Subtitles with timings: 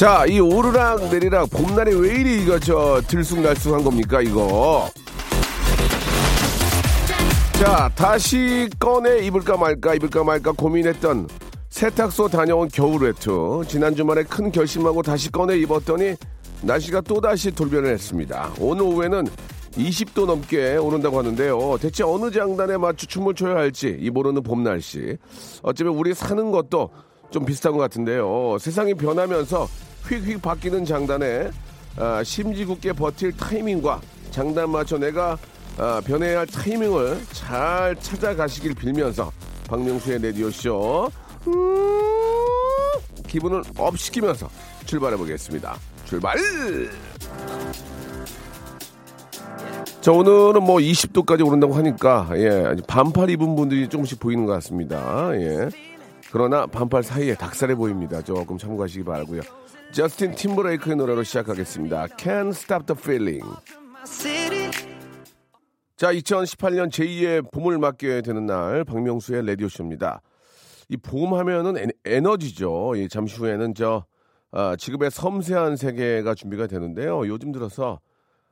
[0.00, 4.88] 자, 이 오르락 내리락 봄날이 왜 이리 이거 저 들쑥날쑥한 겁니까 이거?
[7.58, 11.28] 자, 다시 꺼내 입을까 말까 입을까 말까 고민했던
[11.68, 13.62] 세탁소 다녀온 겨울 외투.
[13.68, 16.14] 지난 주말에 큰 결심하고 다시 꺼내 입었더니
[16.62, 18.52] 날씨가 또다시 돌변을 했습니다.
[18.58, 19.26] 오늘 오후에는
[19.72, 21.76] 20도 넘게 오른다고 하는데요.
[21.78, 25.18] 대체 어느 장단에 맞춰 춤을 춰야 할지 이 모르는 봄 날씨.
[25.62, 26.88] 어쩌면 우리 사는 것도
[27.30, 28.58] 좀 비슷한 것 같은데요.
[28.58, 29.68] 세상이 변하면서
[30.08, 31.50] 휙휙 바뀌는 장단에
[31.96, 34.00] 아, 심지궂게 버틸 타이밍과
[34.30, 35.38] 장단 맞춰 내가
[35.78, 39.30] 아, 변해야 할 타이밍을 잘 찾아가시길 빌면서
[39.68, 41.10] 박명수의 라디오쇼
[41.46, 41.52] 음,
[43.26, 44.48] 기분을 up 시키면서
[44.84, 45.76] 출발해 보겠습니다.
[46.04, 46.36] 출발!
[50.00, 55.30] 자, 오늘은 뭐 20도까지 오른다고 하니까, 예, 반팔 입은 분들이 조금씩 보이는 것 같습니다.
[55.34, 55.68] 예.
[56.32, 58.22] 그러나 반팔 사이에 닭살해 보입니다.
[58.22, 59.40] 조금 참고하시기 바라고요
[59.92, 62.06] 저스틴 팀브레이크의 노래로 시작하겠습니다.
[62.16, 63.44] Can't Stop the Feeling.
[65.96, 70.22] 자, 2018년 제2의 봄을 맞게 되는 날 박명수의 라디오 쇼입니다.
[70.88, 72.92] 이 봄 하면은 에, 에너지죠.
[72.96, 74.04] 예, 잠시 후에는 저
[74.52, 77.26] 아, 지금의 섬세한 세계가 준비가 되는데요.
[77.28, 78.00] 요즘 들어서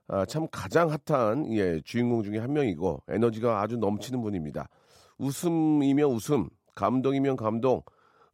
[0.08, 4.68] 아, 참 가장 핫한 예, 주인공 중에 한 명이고 에너지가 아주 넘치는 분입니다.
[5.18, 7.82] 웃음이면 웃음, 감동이면 감동,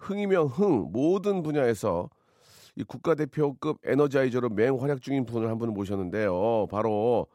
[0.01, 2.11] 흥이면 흥 모든 분야에서
[2.77, 6.67] 이 국가대표급 에너자이저로 맹활약 중인 분을 한 분을 모셨는데요.
[6.71, 7.27] 바로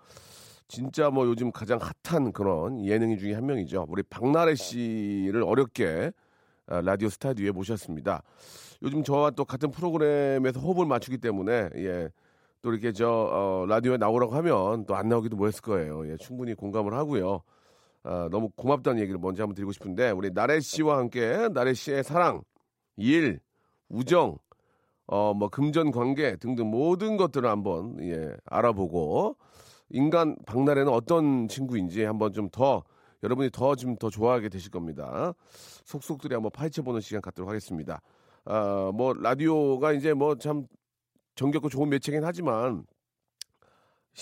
[0.67, 3.87] 진짜 뭐 요즘 가장 핫한 그런 예능인 중에 한 명이죠.
[3.89, 6.11] 우리 박나래 씨를 어렵게
[6.67, 8.21] 아, 라디오 스타디오에 모셨습니다.
[8.83, 12.09] 요즘 저와 또 같은 프로그램에서 호흡을 맞추기 때문에 예.
[12.61, 16.07] 또 이렇게 저 어, 라디오에 나오라고 하면 또 안 나오기도 뭐했을 거예요.
[16.11, 17.41] 예, 충분히 공감을 하고요.
[18.03, 22.41] 아, 너무 고맙다는 얘기를 먼저 한번 드리고 싶은데 우리 나래 씨와 함께 나래 씨의 사랑,
[22.97, 23.39] 일,
[23.89, 24.37] 우정,
[25.07, 29.35] 어, 뭐 금전 관계 등등 모든 것들을 한번 예, 알아보고
[29.89, 32.83] 인간 박나래는 어떤 친구인지 한번 좀 더
[33.23, 35.33] 여러분이 더 좀 더 좋아하게 되실 겁니다.
[35.85, 38.01] 속속들이 한번 파헤쳐 보는 시간 갖도록 하겠습니다.
[38.45, 40.67] 아, 뭐 라디오가 이제 뭐 참
[41.35, 42.85] 정겹고 좋은 매체긴 하지만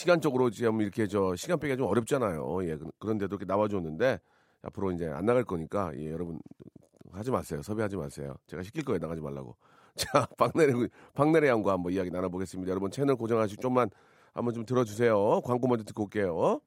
[0.02, 2.64] 시간적으로 지금 이렇게 저 시간 빼기가 좀 어렵잖아요.
[2.70, 4.20] 예, 그- 그런데도 이렇게 나와줬는데
[4.62, 6.40] 앞으로 이제 안 나갈 거니까 예, 여러분
[7.12, 7.64] 하지 마세요.
[7.64, 8.36] 섭외하지 마세요.
[8.46, 9.00] 제가 시킬 거예요.
[9.00, 9.56] 나가지 말라고.
[9.96, 10.72] 자, 박나래
[11.16, 12.70] 박나래 양과 한번 이야기 나눠보겠습니다.
[12.70, 13.90] 여러분 채널 고정하시고 좀만
[14.36, 15.42] 한번 좀 들어주세요.
[15.44, 16.62] 광고 먼저 듣고 올게요.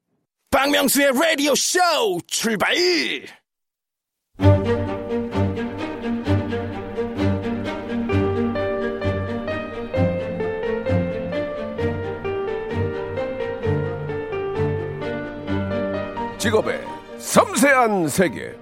[0.50, 1.78] 박명수의 라디오 쇼
[2.26, 2.74] 출발!
[16.40, 16.80] 직업의
[17.18, 18.54] 섬세한 세계.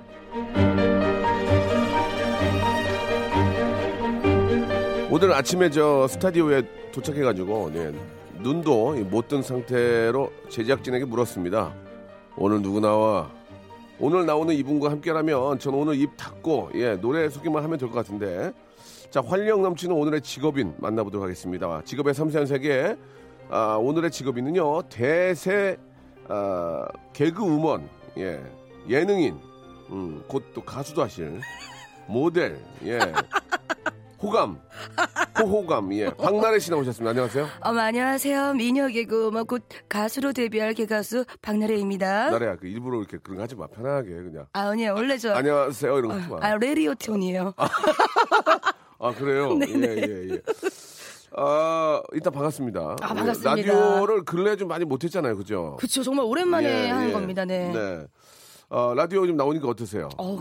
[5.11, 6.63] 오늘 아침에 저 스타디오에
[6.93, 7.93] 도착해가지고 네,
[8.41, 11.73] 눈도 못 뜬 상태로 제작진에게 물었습니다.
[12.37, 13.31] 오늘 누구 나와?
[14.01, 18.53] 오늘 나오는 이분과 함께라면 전 오늘 입 닫고 예 노래 소개만 하면 될 것 같은데
[19.11, 21.81] 자 활력 넘치는 오늘의 직업인 만나보도록 하겠습니다.
[21.85, 22.97] 직업의 섬세한 세계
[23.51, 25.77] 아, 오늘의 직업인은요 대세
[26.29, 28.41] 아, 개그 우먼 예
[28.89, 29.39] 예능인
[29.91, 31.41] 음, 곧 또 가수도 하실
[32.07, 32.99] 모델 예
[34.21, 34.61] 호감
[35.39, 37.11] 호호감 예 박나래 씨 나오셨습니다.
[37.11, 37.47] 안녕하세요.
[37.61, 38.55] 어머, 안녕하세요.
[38.55, 42.31] 미녀 개그, 뭐, 곧 가수로 데뷔할 개가수 박나래입니다.
[42.31, 44.95] 나래야 그 일부러 이렇게 그런 거 하지 마 편하게 그냥 아, 아니요.
[44.97, 45.33] 원래 저.
[45.35, 46.39] 안녕하세요 이런 거 하지 마.
[46.41, 47.55] 아, 레디오 톤이에요.
[49.01, 49.57] 아 그래요?
[49.61, 50.43] 예 예 예.
[51.37, 52.81] 아 일단 반갑습니다.
[53.01, 53.55] 아, 예, 반갑습니다.
[53.55, 55.77] 라디오를 근래 좀 많이 못했잖아요, 그죠?
[55.79, 56.03] 그쵸.
[56.03, 57.13] 정말 오랜만에 예, 하는 예.
[57.13, 57.45] 겁니다.
[57.45, 57.71] 네.
[57.73, 58.07] 네.
[58.71, 60.11] 어, 라디오 좀 나오니까 어떠세요?
[60.19, 60.37] 어,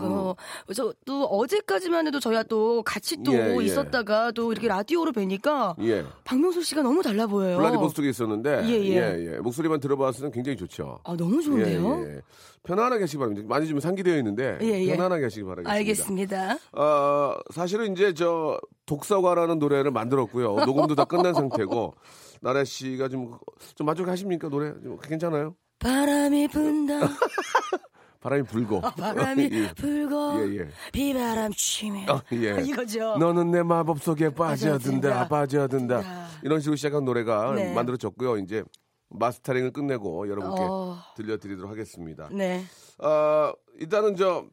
[0.66, 3.64] 어, 저, 또 어제까지만 해도 저희가 또 같이 또 예, 예.
[3.64, 6.04] 있었다가 또 이렇게 라디오로 뵈니까 예.
[6.24, 7.56] 박명수 씨가 너무 달라 보여요.
[7.56, 8.96] 블라디보스톡에 있었는데 예, 예.
[8.96, 9.38] 예, 예.
[9.38, 10.98] 목소리만 들어봤을 땐 굉장히 좋죠.
[11.04, 12.04] 아, 너무 좋은데요?
[12.06, 12.20] 예, 예.
[12.64, 13.46] 편안하게 하시기 바랍니다.
[13.48, 14.58] 많이 좀 상기되어 있는데.
[14.58, 15.70] 편안하게 하시기 바라겠습니다.
[15.72, 16.58] 알겠습니다.
[16.72, 20.64] 어, 사실은 이제 저 독사과라는 노래를 만들었고요.
[20.66, 21.94] 녹음도 다 끝난 상태고
[22.42, 23.38] 나래 씨가 좀
[23.74, 24.72] 좀 만족하십니까 노래?
[24.82, 25.54] 좀 괜찮아요?
[25.78, 26.98] 바람이 분다.
[28.20, 28.80] 바람이 불고.
[28.80, 29.72] 바람이 예.
[29.74, 30.68] 불고 예, 예.
[30.92, 32.60] 비바람 치며 어, 예.
[32.62, 33.16] 이거죠.
[33.16, 35.28] 너는 내 마법 속에 빠져든다, 빠져든다.
[35.28, 35.94] 빠져든다.
[36.04, 36.28] 야.
[36.42, 37.72] 이런 식으로 시작한 노래가 네.
[37.72, 38.38] 만들어졌고요.
[38.38, 38.64] 이제
[39.10, 40.98] 마스터링을 끝내고 여러분께 어.
[41.16, 42.28] 들려드리도록 하겠습니다.
[42.32, 42.64] 네.
[42.98, 44.46] 아, 일단은 저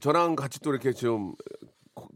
[0.00, 1.34] 저랑 같이 또 이렇게 좀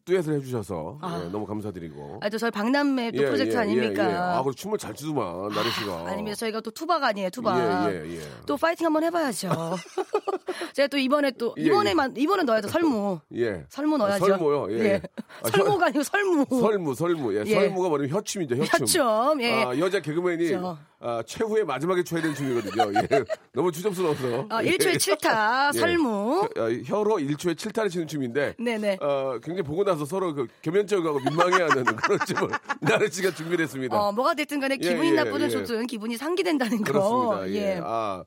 [0.07, 2.21] 듀엣을 해주셔서 예, 너무 감사드리고.
[2.23, 4.05] 아, 또 저희 박남매 또 예, 프로젝트 예, 아닙니까?
[4.05, 4.15] 예, 예.
[4.15, 6.09] 아, 그리고 춤을 잘 추더만 나래 씨가.
[6.09, 6.37] 아닙니다.
[6.37, 7.59] 저희가 또 투박 아니에요, 투박.
[7.93, 8.21] 예, 예, 예.
[8.47, 9.51] 또 파이팅 한번 해봐야죠.
[10.75, 13.21] 제가 또 이번에 또 예, 이번에만 이번에 넣어야죠 설무.
[13.35, 13.65] 예.
[13.69, 14.25] 설무 넣어야죠.
[14.25, 14.73] 아, 설무요?
[14.73, 14.85] 예.
[14.85, 15.03] 예.
[15.43, 16.47] 아, 설무가 아니고 설무.
[16.49, 17.35] 설무, 설무.
[17.35, 17.43] 예.
[17.45, 17.55] 예.
[17.55, 18.87] 설무가 뭐냐면 혀춤이죠, 혀춤.
[18.87, 19.53] 혀춤, 예.
[19.65, 20.79] 아, 여자 개그맨이 저.
[20.99, 22.93] 아, 최후의 마지막에 춰야 되는 춤이거든요.
[22.95, 23.25] 예.
[23.53, 24.47] 너무 추접스러워서.
[24.51, 24.71] 어, 예.
[24.77, 25.79] 1초에 7타, 예.
[25.79, 26.49] 설무.
[26.57, 28.99] 혀, 어, 혀로 1초에 7타를 치는 춤인데 네네.
[29.01, 32.51] 어, 굉장히 보고 나서 서로 그 겸연쩍하고 민망해하는 그런 춤을
[32.81, 33.97] 나래 씨가 준비를 했습니다.
[33.97, 35.51] 어, 뭐가 됐든 간에 예, 기분이 예, 나쁘든 예.
[35.51, 36.93] 좋든 기분이 상기된다는 거.
[36.93, 37.49] 그렇습니다.
[37.51, 37.77] 예.
[37.77, 37.81] 예.
[37.83, 38.25] 아,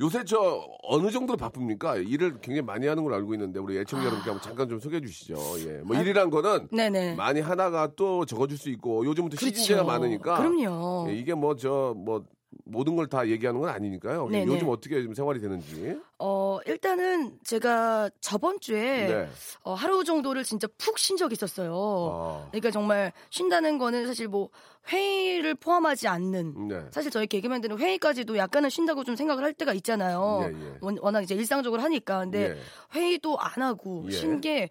[0.00, 1.96] 요새 저 어느 정도로 바쁩니까?
[1.96, 5.36] 일을 굉장히 많이 하는 걸 알고 있는데 우리 애청자 여러분께 한번 잠깐 좀 소개해 주시죠.
[5.68, 5.78] 예.
[5.84, 6.76] 뭐 일이란 거는 아.
[6.76, 7.14] 네네.
[7.14, 9.56] 많이 하다가 또 적어줄 수 있고 요즘부터 그렇죠.
[9.56, 11.06] 시즌제가 많으니까 그럼요.
[11.10, 12.24] 예, 이게 뭐 저뭐
[12.64, 14.28] 모든 걸 다 얘기하는 건 아니니까요.
[14.28, 14.46] 네네.
[14.52, 15.98] 요즘 어떻게 좀 생활이 되는지.
[16.18, 19.28] 어, 일단은 제가 저번 주에 네.
[19.62, 21.72] 어, 하루 정도를 진짜 푹 쉰 적이 있었어요.
[21.74, 22.48] 아.
[22.50, 24.48] 그러니까 정말 쉰다는 거는 사실 뭐
[24.88, 26.82] 회의를 포함하지 않는 네.
[26.90, 30.40] 사실 저희 개그맨들은 회의까지도 약간은 쉰다고 좀 생각을 할 때가 있잖아요.
[30.44, 30.78] 예, 예.
[30.80, 32.20] 원- 워낙 이제 일상적으로 하니까.
[32.20, 32.58] 근데 예.
[32.98, 34.10] 회의도 안 하고 예.
[34.12, 34.68] 쉰게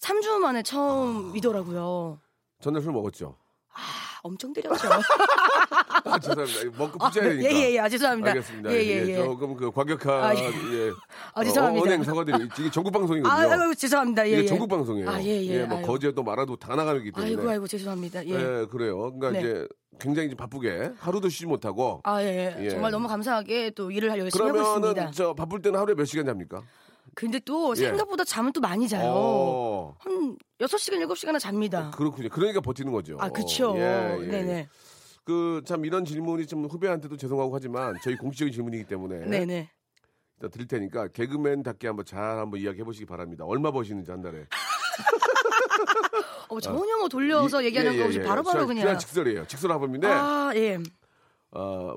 [0.00, 2.20] 3주 만에 처음이더라고요.
[2.60, 3.36] 전날 술 먹었죠.
[3.74, 4.88] 아, 엄청 때렸죠.
[6.04, 6.78] 아, 죄송합니다.
[6.78, 7.50] 먹고 부자야 되니까.
[7.50, 7.78] 예, 예, 예.
[7.80, 8.30] 아, 죄송합니다.
[8.30, 8.72] 알겠습니다.
[8.72, 9.16] 예, 예, 예.
[9.16, 10.40] 조금 그 과격한 아, 예.
[10.44, 10.92] 예.
[11.34, 11.82] 아, 죄송합니다.
[11.82, 13.32] 어, 언행 사과드리고 이게 전국 방송이거든요.
[13.32, 14.26] 아, 아유, 죄송합니다.
[14.26, 14.46] 예, 이게 예.
[14.46, 15.10] 전국 방송이에요.
[15.10, 15.64] 아, 예, 예.
[15.64, 15.86] 뭐 아유.
[15.86, 17.30] 거제도 말아도 다 나가기 때문에.
[17.32, 18.24] 아이고, 아이고, 죄송합니다.
[18.26, 18.30] 예.
[18.30, 19.12] 예, 그래요.
[19.12, 19.40] 그러니까 네.
[19.40, 19.68] 이제
[19.98, 22.00] 굉장히 이제 바쁘게 하루도 쉬지 못하고.
[22.04, 22.56] 아, 예.
[22.60, 22.70] 예.
[22.70, 25.10] 정말 너무 감사하게 또 일을 열심히 하고 그러면은 있습니다.
[25.12, 26.62] 저 바쁠 때는 하루에 몇 시간 잡니까?
[27.14, 27.74] 근데 또 예.
[27.76, 29.10] 생각보다 잠은 또 많이 자요.
[29.14, 31.90] 어, 한 6시간, 7시간은 잡니다.
[31.92, 32.28] 그렇군요.
[32.28, 33.16] 그러니까 버티는 거죠.
[33.20, 33.74] 아, 그쵸.
[33.76, 34.26] 예, 예.
[34.26, 34.68] 네네.
[35.24, 39.70] 그 참 이런 질문이 좀 후배한테도 죄송하고 하지만 저희 공식적인 질문이기 때문에 네네.
[40.36, 43.44] 일단 드릴 테니까 개그맨답게 한번 잘 한번 이야기해 보시기 바랍니다.
[43.46, 44.46] 얼마 버시는지 한 달에.
[46.48, 48.22] 어, 전혀 뭐 돌려서 이- 얘기하는 예, 거 예, 없이 예.
[48.22, 48.98] 바로바로 그냥, 그냥.
[48.98, 49.46] 직설이에요.
[49.46, 50.78] 직설 화법인데 아, 예.
[51.52, 51.96] 어,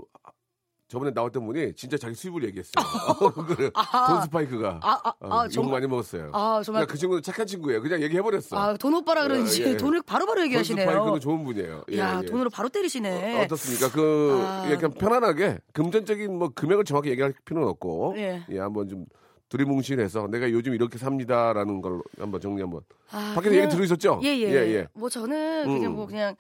[0.88, 2.72] 저번에 나왔던 분이 진짜 자기 수입을 얘기했어요.
[3.48, 3.70] 그래.
[4.08, 6.32] 돈 스파이크가 아, 아, 어, 아, 욕 정말- 많이 먹었어요.
[6.34, 7.82] 아, 정말- 그 친구는 착한 친구예요.
[7.82, 8.58] 그냥 얘기해버렸어.
[8.58, 9.78] 아, 돈 오빠라 그런지 예, 예.
[9.78, 10.86] 돈을 바로바로 돈 얘기하시네요.
[10.90, 11.84] 스파이크는 좋은 분이에요.
[11.92, 12.26] 예, 야, 예.
[12.26, 13.44] 돈으로 바로 때리시네.
[13.44, 14.72] 어, 떻습니까그 아.
[14.72, 18.46] 약간 편안하게 금전적인 뭐 금액을 정확히 얘기할 필요는 없고 예.
[18.58, 19.06] 한번 좀
[19.50, 22.82] 두리뭉실해서 내가 요즘 이렇게 삽니다라는 걸 한번 정리 한번
[23.12, 24.22] 아, 밖에서 그냥- 얘기 들으셨죠?
[24.24, 24.50] 예, 예.
[24.52, 24.88] 예, 예.
[24.94, 25.96] 뭐 저는 그냥 음.
[25.96, 26.36] 뭐 그냥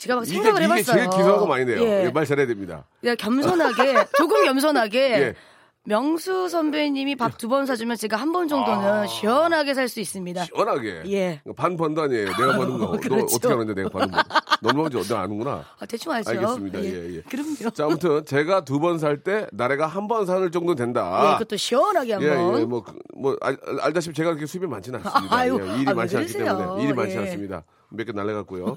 [0.00, 0.96] 제가 막 이게, 생각을 이게 해봤어요.
[0.96, 1.80] 제일 기소하고 많이 돼요.
[1.82, 2.06] 예.
[2.06, 2.86] 예, 말 잘해야 됩니다.
[3.00, 4.98] 그냥 겸손하게, 조금 겸손하게.
[5.12, 5.34] 예.
[5.82, 9.06] 명수 선배님이 밥 두 번 사주면 제가 한 번 정도는 아.
[9.06, 10.44] 시원하게 살 수 있습니다.
[10.44, 11.02] 시원하게.
[11.06, 11.40] 예.
[11.56, 12.26] 반 번도 아니에요.
[12.26, 12.86] 내가 버는 거.
[12.92, 13.24] 너 그렇죠.
[13.36, 14.22] 어떻게 하는데 내가 버는 거.
[14.60, 15.64] 너 먼저 너 아는구나.
[15.78, 16.30] 아, 대충 알죠?
[16.30, 16.84] 알겠습니다.
[16.84, 17.22] 예, 예.
[17.22, 17.70] 그럼요.
[17.72, 21.32] 자, 아무튼 제가 두 번 살 때 나래가 한 번 사는 정도 예, 된다.
[21.38, 22.60] 그것도 시원하게 예, 한번.
[22.60, 25.32] 예, 뭐, 그, 뭐, 알, 알다시피 제가 그렇게 수입이 많지는 않습니다.
[25.34, 26.32] 아유, 예, 일이 아, 왜 많지 않기?
[26.34, 26.84] 때문에.
[26.84, 27.20] 일이 많지 예.
[27.20, 27.64] 않습니다.
[27.88, 28.76] 몇 개 날라갔고요.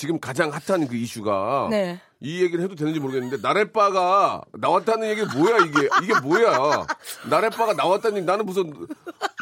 [0.00, 2.00] 지금 가장 핫한 그 이슈가 네.
[2.20, 6.86] 이 얘기를 해도 되는지 모르겠는데 나래빠가 나왔다는 얘기 뭐야 이게 이게 뭐야
[7.28, 8.72] 나래빠가 나왔다는 얘기 나는 무슨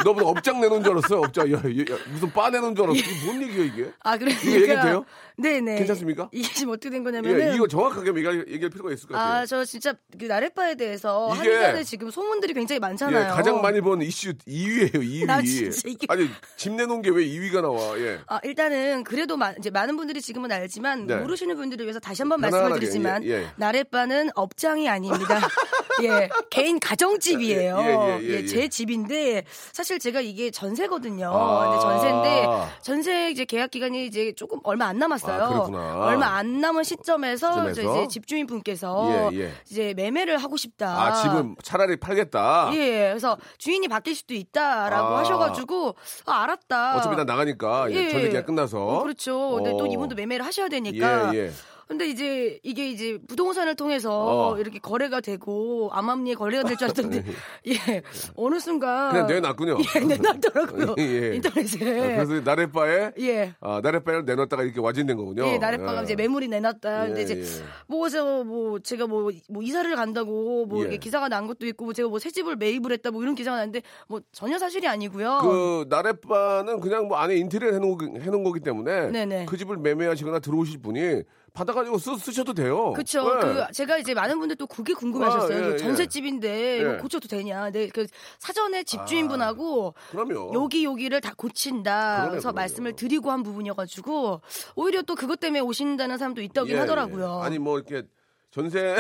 [0.05, 2.99] 너 무슨 업장 내놓은 줄 알았어요 업장 야, 야, 야, 무슨 빠 내놓은 줄 알았어
[2.99, 4.41] 이게 뭔 얘기야 이게 아, 그러니까.
[4.43, 5.05] 이게 얘기 돼요?
[5.37, 5.77] 네네.
[5.79, 6.29] 괜찮습니까?
[6.33, 7.53] 이게 지금 어떻게 된 거냐면은.
[7.53, 11.33] 예, 이거 정확하게 얘기할, 얘기할 필요가 있을 것 같아요 아, 저 진짜 그 나래바에 대해서
[11.37, 13.35] 이게- 한간에 지금 소문들이 굉장히 예, 많잖아요.
[13.35, 17.61] 가장 많이 본 이슈 2위예요 2위 나 진짜 이게- 아니 집 내놓은 게 왜 2위가
[17.63, 18.19] 나와 예.
[18.27, 21.17] 아, 일단은 그래도 마- 이제 많은 분들이 지금은 알지만 네.
[21.17, 23.47] 모르시는 분들을 위해서 다시 한번 편안하게, 말씀을 드리지만 예, 예.
[23.57, 25.39] 나래바는 업장이 아닙니다.
[26.05, 27.77] 예, 개인 가정집이에요.
[27.81, 29.45] 예, 예, 예, 예, 제 집인데
[29.89, 31.31] 사실 제가 이게 전세거든요.
[31.33, 31.71] 아.
[31.71, 32.47] 근데 전세인데
[32.83, 35.71] 전세 이제 계약 기간이 이제 조금 얼마 안 남았어요.
[35.75, 36.07] 아.
[36.07, 38.03] 얼마 안 남은 시점에서 저 시점에서?
[38.03, 39.53] 이제 집주인 분께서 예, 예.
[39.71, 40.89] 이제 매매를 하고 싶다.
[40.89, 45.19] 아 집은 차라리 팔겠다 예, 그래서 주인이 바뀔 수도 있다라고 아.
[45.21, 45.95] 하셔가지고
[46.27, 46.99] 아, 알았다.
[46.99, 48.11] 어차피 난 나가니까 예, 예.
[48.11, 49.53] 전세 계약 끝나서 어, 그렇죠.
[49.55, 49.87] 근데 또 어.
[49.87, 51.35] 이분도 매매를 하셔야 되니까.
[51.35, 51.51] 예, 예.
[51.89, 54.59] 근데 이제 이게 이제 부동산을 통해서 어.
[54.59, 57.25] 이렇게 거래가 되고 암암리에 거래가 될 줄 알았는데
[57.67, 58.03] 예
[58.37, 59.79] 어느 순간 그냥 내놨군요.
[59.97, 61.03] 예 내놨더라고요 예,
[61.33, 61.37] 예.
[61.37, 63.55] 인터넷에 아, 그래서 나래바에 예.
[63.61, 65.47] 아, 나래바를 내놨다가 이렇게 와진된 거군요.
[65.47, 67.07] 예, 나래바가 이제 매물이 내놨다.
[67.07, 67.45] 근데 예, 이제 예.
[67.87, 70.83] 뭐, 저, 뭐, 제가 뭐, 뭐, 이사를 간다고, 뭐, 예.
[70.83, 73.57] 이렇게 기사가 난 것도 있고, 뭐 제가 뭐, 새 집을 매입을 했다, 뭐, 이런 기사가
[73.57, 75.39] 났는데, 뭐, 전혀 사실이 아니고요.
[75.43, 79.47] 그 나래바는 그냥 뭐 안에 인테리어 해놓은, 거- 해놓은 거기 때문에 네네.
[79.47, 82.93] 그 집을 매매하시거나 들어오실 분이 받아가지고 쓰, 쓰셔도 돼요.
[82.93, 83.35] 그쵸.
[83.35, 83.41] 네.
[83.41, 85.57] 그 제가 이제 많은 분들 또 그게 궁금하셨어요.
[85.57, 85.79] 아, 예, 그 예.
[85.79, 86.97] 전셋집인데 이거 예.
[86.99, 87.71] 고쳐도 되냐?
[87.71, 88.07] 네, 그
[88.39, 90.53] 사전에 집주인분하고 그럼요.
[90.55, 91.91] 여기 여기를 다 고친다.
[91.91, 92.17] 어.
[92.17, 92.57] 그럼요, 그래서 그럼요.
[92.57, 94.41] 말씀을 드리고 한 부분이어가지고
[94.77, 97.41] 오히려 또 그것 때문에 오신다는 사람도 있다긴 예, 하더라고요.
[97.43, 97.47] 예.
[97.47, 98.07] 아니 뭐 이렇게
[98.51, 98.97] 전세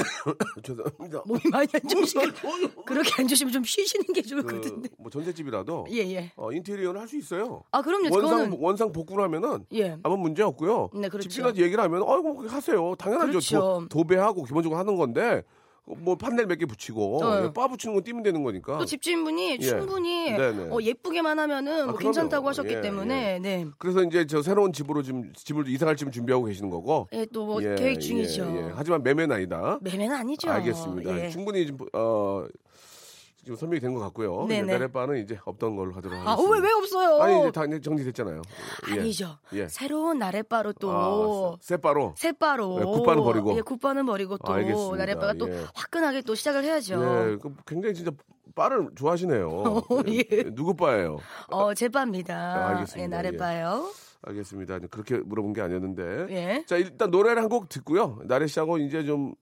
[0.62, 1.22] 죄송합니다.
[1.24, 2.20] 몸이 많이 안 좋으시고
[2.84, 4.90] 그렇게 안 좋으시면 좀 쉬시는 게 좋을 것 같은데.
[4.96, 6.32] 그뭐 전세집이라도 예 예.
[6.36, 7.62] 어, 인테리어는 할 수 있어요.
[7.72, 8.08] 아 그럼요.
[8.14, 9.96] 원상 그거는 원상 복구를 하면은 예.
[10.02, 10.90] 아무 문제 없고요.
[10.92, 11.22] 네, 그렇죠.
[11.22, 12.94] 집주인한테 얘기를 하면 어이구 뭐 하세요.
[12.96, 13.30] 당연하죠.
[13.30, 13.86] 그렇죠.
[13.88, 15.42] 도, 배하고 기본적으로 하는 건데
[15.96, 17.44] 뭐 판넬 몇 개 붙이고 어.
[17.44, 18.78] 예, 빠 붙이는 건 띄면 되는 거니까.
[18.78, 20.68] 또 집주인분이 충분히 네네.
[20.70, 22.48] 어, 예쁘게만 하면은 뭐 아, 괜찮다고 그럼요.
[22.48, 23.66] 하셨기 예, 때문에 네.
[23.78, 27.08] 그래서 이제 저 새로운 집으로 지금 집을 이사갈 집을 준비하고 계시는 거고.
[27.12, 28.44] 예, 또뭐 예, 계획 중이죠.
[28.44, 28.72] 예, 예.
[28.74, 29.78] 하지만 매매는 아니다.
[29.80, 30.50] 매매는 아니죠.
[30.50, 31.24] 알겠습니다.
[31.24, 31.28] 예.
[31.30, 32.44] 충분히 지금 어
[33.48, 34.44] 지금 설명이 된 것 같고요.
[34.46, 34.64] 네네.
[34.64, 36.54] 이제 내래바는 이제 없던 걸로 하도록 아, 하겠습니다.
[36.54, 37.22] 왜, 왜 없어요?
[37.22, 38.42] 아니 이제 다 이제 정리됐잖아요.
[38.94, 39.00] 예.
[39.00, 39.38] 아니죠.
[39.54, 39.66] 예.
[39.68, 42.12] 새로운 나래바로 또 아, 쇠바로.
[42.18, 43.56] 새바로 네, 굿바는 버리고.
[43.56, 44.96] 예, 굿바는 버리고 또 알겠습니다.
[44.98, 45.64] 나래바가 또 예.
[45.74, 46.94] 화끈하게 또 시작을 해야죠.
[47.02, 48.10] 예, 그 굉장히 진짜
[48.54, 49.82] 바를 좋아하시네요.
[50.08, 50.42] 예.
[50.52, 51.16] 누구 바예요?
[51.48, 52.34] 어, 제 바입니다.
[52.36, 53.02] 아, 알겠습니다.
[53.02, 53.88] 예, 나래바요.
[54.22, 54.78] 알겠습니다.
[54.90, 56.26] 그렇게 물어본 게 아니었는데.
[56.30, 56.64] 예.
[56.66, 58.18] 자, 일단 노래를 한 곡 듣고요.
[58.24, 59.34] 나래 씨하고 이제 좀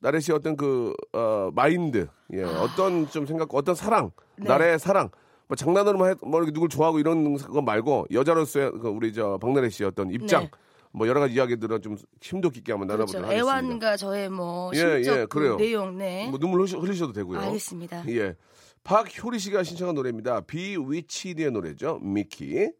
[0.00, 4.22] 나래 씨의 어떤 그 어, 마인드, 예, 어떤 좀 생각, 어떤 사랑, 아.
[4.36, 4.48] 네.
[4.48, 5.10] 나래의 사랑.
[5.48, 9.70] 뭐 장난으로만 해, 뭐 이렇게 누굴 좋아하고 이런 거 말고 여자로서의 그 우리 저 박나래
[9.70, 10.50] 씨의 어떤 입장, 네.
[10.92, 13.18] 뭐 여러 가지 이야기들은 좀 심도 깊게 한번 그렇죠.
[13.18, 13.50] 나눠보도록 하겠습니다.
[13.80, 15.56] 애완과 저의 뭐 예, 심적 예, 그 그래요.
[15.56, 16.28] 내용 네.
[16.28, 17.38] 뭐 눈물 흘리- 흘리셔도 되고요.
[17.40, 18.04] 알겠습니다.
[18.10, 18.36] 예.
[18.84, 20.42] 박효리 씨가 신청한 노래입니다.
[20.42, 21.98] 비위치드의 노래죠.
[22.02, 22.70] 미키.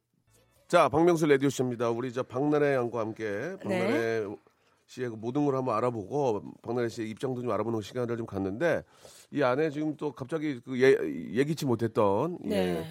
[0.68, 1.88] 자, 박명수 라디오 쇼입니다.
[1.90, 4.36] 우리 저 박나래 양과 함께 박나래 네.
[4.86, 8.84] 씨의 그 모든 걸 한번 알아보고 박나래 씨의 입장도 좀 알아보는 시간을 좀 갔는데
[9.30, 10.94] 이 안에 지금 또 갑자기 그 예,
[11.38, 12.48] 예기치 못했던 예.
[12.48, 12.84] 네.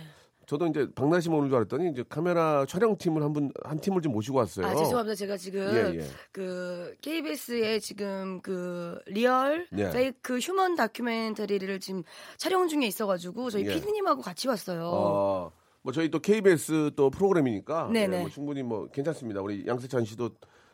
[0.48, 4.13] 저도 이제 박나래 씨만 오는 줄 알았더니 이제 카메라 촬영팀을 한 분 한 팀을 좀
[4.13, 4.65] 모시고 왔어요.
[4.65, 5.13] 아, 죄송합니다.
[5.13, 6.05] 제가 지금 예, 예.
[6.31, 9.89] 그 KBS의 지금 그 real 예.
[9.92, 12.03] fake human 다큐멘터리를 지금
[12.38, 13.74] 촬영 중에 있어가지고 저희 예.
[13.74, 14.84] 피디님하고 같이 왔어요.
[14.86, 15.51] 어,
[15.88, 17.89] 뭐 저희 또 KBS 또 프로그램이니까.
[17.96, 19.39] 예, 뭐 충분히 뭐 괜찮습니다.
[19.39, 20.32] 우리 양세찬 씨도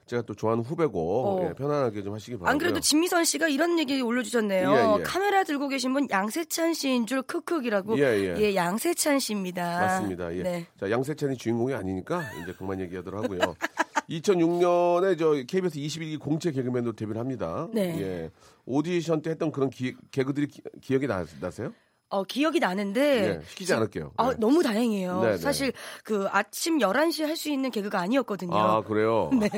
[0.07, 1.47] 제가 또 좋아하는 후배고 어.
[1.47, 2.49] 예, 편안하게 좀 하시기 바라고요.
[2.49, 4.71] 안 그래도 진미선 씨가 이런 얘기 올려주셨네요.
[4.71, 5.03] 예, 예.
[5.03, 7.99] 카메라 들고 계신 분 양세찬 씨인 줄 크크이라고.
[7.99, 8.55] 예, 예.
[8.55, 9.81] 양세찬 씨입니다.
[9.81, 10.35] 맞습니다.
[10.35, 10.41] 예.
[10.41, 10.65] 네.
[10.79, 13.39] 자, 양세찬이 주인공이 아니니까 이제 그만 얘기하도록 하고요.
[14.09, 17.67] 2006년에 저 KBS 21기 공채 개그맨으로 데뷔를 합니다.
[17.71, 18.01] 네.
[18.01, 18.31] 예.
[18.65, 21.71] 오디션 때 했던 그런 기, 개그들이 기, 기억이 나, 나세요?
[22.13, 23.39] 어, 기억이 나는데.
[23.41, 24.11] 예, 시키지 않을게요.
[24.17, 24.35] 아, 예.
[24.37, 25.21] 너무 다행이에요.
[25.21, 25.37] 네, 네.
[25.37, 28.55] 사실 그 아침 11시에 할수 있는 개그가 아니었거든요.
[28.55, 29.31] 아, 그래요?
[29.41, 29.49] 네.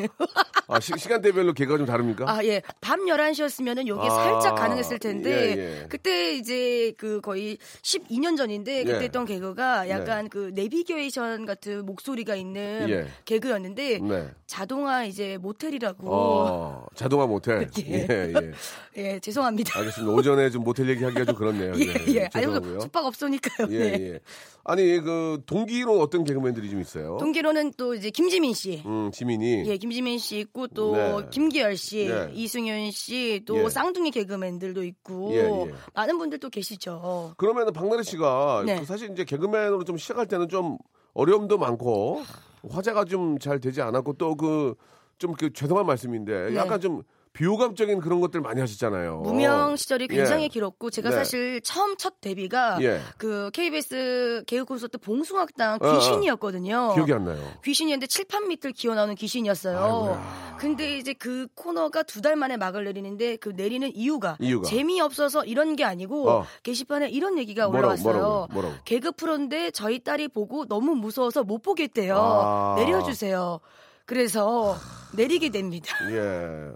[0.69, 2.23] 아, 시, 시간대별로 개그가 좀 다릅니까?
[2.29, 2.61] 아, 예.
[2.79, 5.87] 밤 11시였으면은 요게 아, 살짝 가능했을 텐데, 예, 예.
[5.89, 9.03] 그때 이제 그 거의 12년 전인데, 그때 예.
[9.03, 13.07] 했던 개그가 약간 그 내비게이션 같은 목소리가 있는 예.
[13.25, 14.29] 개그였는데, 네.
[14.47, 16.07] 자동화 이제 모텔이라고.
[16.09, 17.69] 어, 자동화 모텔.
[17.85, 18.07] 예.
[18.09, 18.51] 예, 예.
[18.97, 19.77] 예, 죄송합니다.
[19.77, 20.13] 알겠습니다.
[20.13, 21.73] 오전에 좀 모텔 얘기하기가 좀 그렇네요.
[21.79, 22.29] 예, 예.
[22.45, 22.79] 아니, 죄송하고요.
[22.81, 23.67] 숙박 없으니까요.
[23.71, 24.01] 예, 네.
[24.13, 24.19] 예.
[24.63, 27.17] 아니, 그, 동기로 어떤 개그맨들이 좀 있어요?
[27.17, 28.81] 동기로는 또 이제 김지민 씨.
[28.85, 29.63] 음, 지민이.
[29.67, 31.27] 예, 김지민 씨 있고 또 네.
[31.29, 32.31] 김기열 씨, 네.
[32.33, 33.69] 이승윤 씨, 또 예.
[33.69, 35.37] 쌍둥이 개그맨들도 있고 예,
[35.69, 35.73] 예.
[35.93, 37.33] 많은 분들 또 계시죠.
[37.37, 38.79] 그러면은 박나래 씨가 네.
[38.79, 40.77] 그 사실 이제 개그맨으로 좀 시작할 때는 좀
[41.13, 42.23] 어려움도 많고
[42.69, 44.75] 화제가 좀 잘 되지 않았고 또 그
[45.17, 46.55] 좀그 죄송한 말씀인데 네.
[46.55, 47.03] 약간 좀
[47.35, 49.17] 비호감적인 그런 것들 많이 하셨잖아요.
[49.19, 50.47] 무명 시절이 굉장히 예.
[50.47, 51.15] 길었고 제가 네.
[51.17, 52.99] 사실 처음 첫 데뷔가 예.
[53.17, 55.95] 그 KBS 개그 콘서트 봉숭악당 어, 어.
[55.95, 56.93] 귀신이었거든요.
[56.95, 57.39] 기억이 안 나요.
[57.63, 59.77] 귀신이었는데 칠판 밑을 기어 나오는 귀신이었어요.
[59.77, 60.55] 아이고야.
[60.57, 64.67] 근데 이제 그 코너가 두 달 만에 막을 내리는데 그 내리는 이유가, 이유가.
[64.67, 66.45] 재미없어서 이런 게 아니고 어.
[66.63, 68.13] 게시판에 이런 얘기가 뭐라고, 올라왔어요.
[68.13, 68.47] 뭐라고요?
[68.51, 68.75] 뭐라고?
[68.85, 72.15] 개그 프로인데 저희 딸이 보고 너무 무서워서 못 보겠대요.
[72.17, 72.75] 아.
[72.77, 73.59] 내려주세요.
[74.05, 74.75] 그래서
[75.13, 75.93] 내리게 됩니다.
[76.11, 76.71] 예.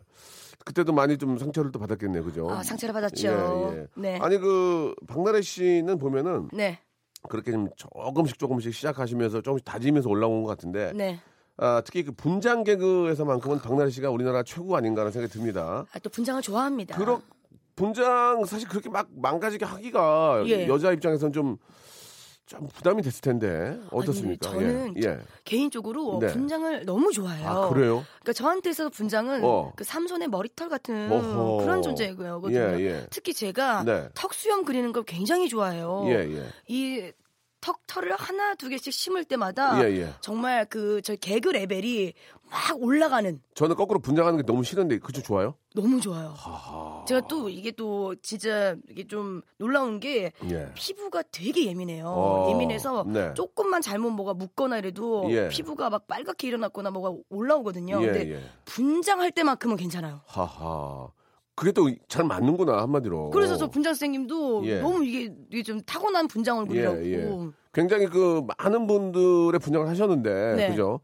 [0.66, 2.50] 그때도 많이 좀 상처를 또 받았겠네요, 그죠?
[2.50, 3.28] 아, 상처를 받았죠.
[3.28, 3.88] 예, 예.
[3.96, 4.20] 네.
[4.22, 6.80] 아니 그 박나래 씨는 보면은 네.
[7.28, 11.20] 그렇게 좀 조금씩 조금씩 시작하시면서 조금씩 다지면서 올라온 것 같은데 네.
[11.58, 15.86] 아, 특히 그 분장 개그에서만큼은 박나래 씨가 우리나라 최고 아닌가라는 생각이 듭니다.
[15.92, 16.98] 아, 또 분장을 좋아합니다.
[16.98, 17.22] 그렇
[17.75, 20.68] 분장 사실 그렇게 막 망가지게 하기가 예.
[20.68, 21.58] 여자 입장에서는 좀,
[22.50, 24.50] 좀 부담이 됐을 텐데 어떻습니까?
[24.50, 25.08] 아니, 저는 예.
[25.08, 25.20] 예.
[25.46, 26.27] 개인적으로 네.
[26.27, 27.48] 분장을 너무 좋아해요.
[27.48, 28.03] 아 그래요?
[28.22, 29.72] 그러니까 저한테 있어서 분장은 어.
[29.75, 31.58] 그 삼손의 머리털 같은 어허.
[31.63, 32.41] 그런 존재고요.
[32.50, 33.08] 예, 예.
[33.12, 34.10] 특히 제가 네.
[34.15, 36.06] 턱 수염 그리는 걸 굉장히 좋아해요.
[36.08, 36.46] 예, 예.
[36.68, 40.13] 이턱 털을 하나 두 개씩 심을 때마다 예, 예.
[40.20, 42.13] 정말 그 저 개그 레벨이
[42.50, 45.56] 막 올라가는 저는 거꾸로 분장하는 게 너무 싫은데 그쪽 좋아요?
[45.75, 46.34] 너무 좋아요.
[47.08, 50.72] 제가 또 이게 또 진짜 이게 좀 놀라운 게 예.
[50.74, 52.06] 피부가 되게 예민해요.
[52.08, 53.34] 어, 예민해서 네.
[53.36, 55.48] 조금만 잘못 뭐가 묻거나 이래도 예.
[55.50, 58.01] 피부가 막 빨갛게 일어났거나 뭐가 올라오거든요.
[58.01, 58.39] 예, 근데 예.
[58.65, 60.22] 분장할 때만큼은 괜찮아요.
[60.25, 61.10] 하하.
[61.56, 63.32] 그게 또 잘 맞는구나 한마디로.
[63.32, 64.79] 그래서 저 분장 선생님도 예.
[64.79, 67.06] 너무 이게, 이게 좀 타고난 분장 얼굴이라고.
[67.06, 67.29] 예, 예.
[67.74, 70.70] 굉장히 그 많은 분들의 분장을 하셨는데 네.
[70.70, 71.01] 그죠?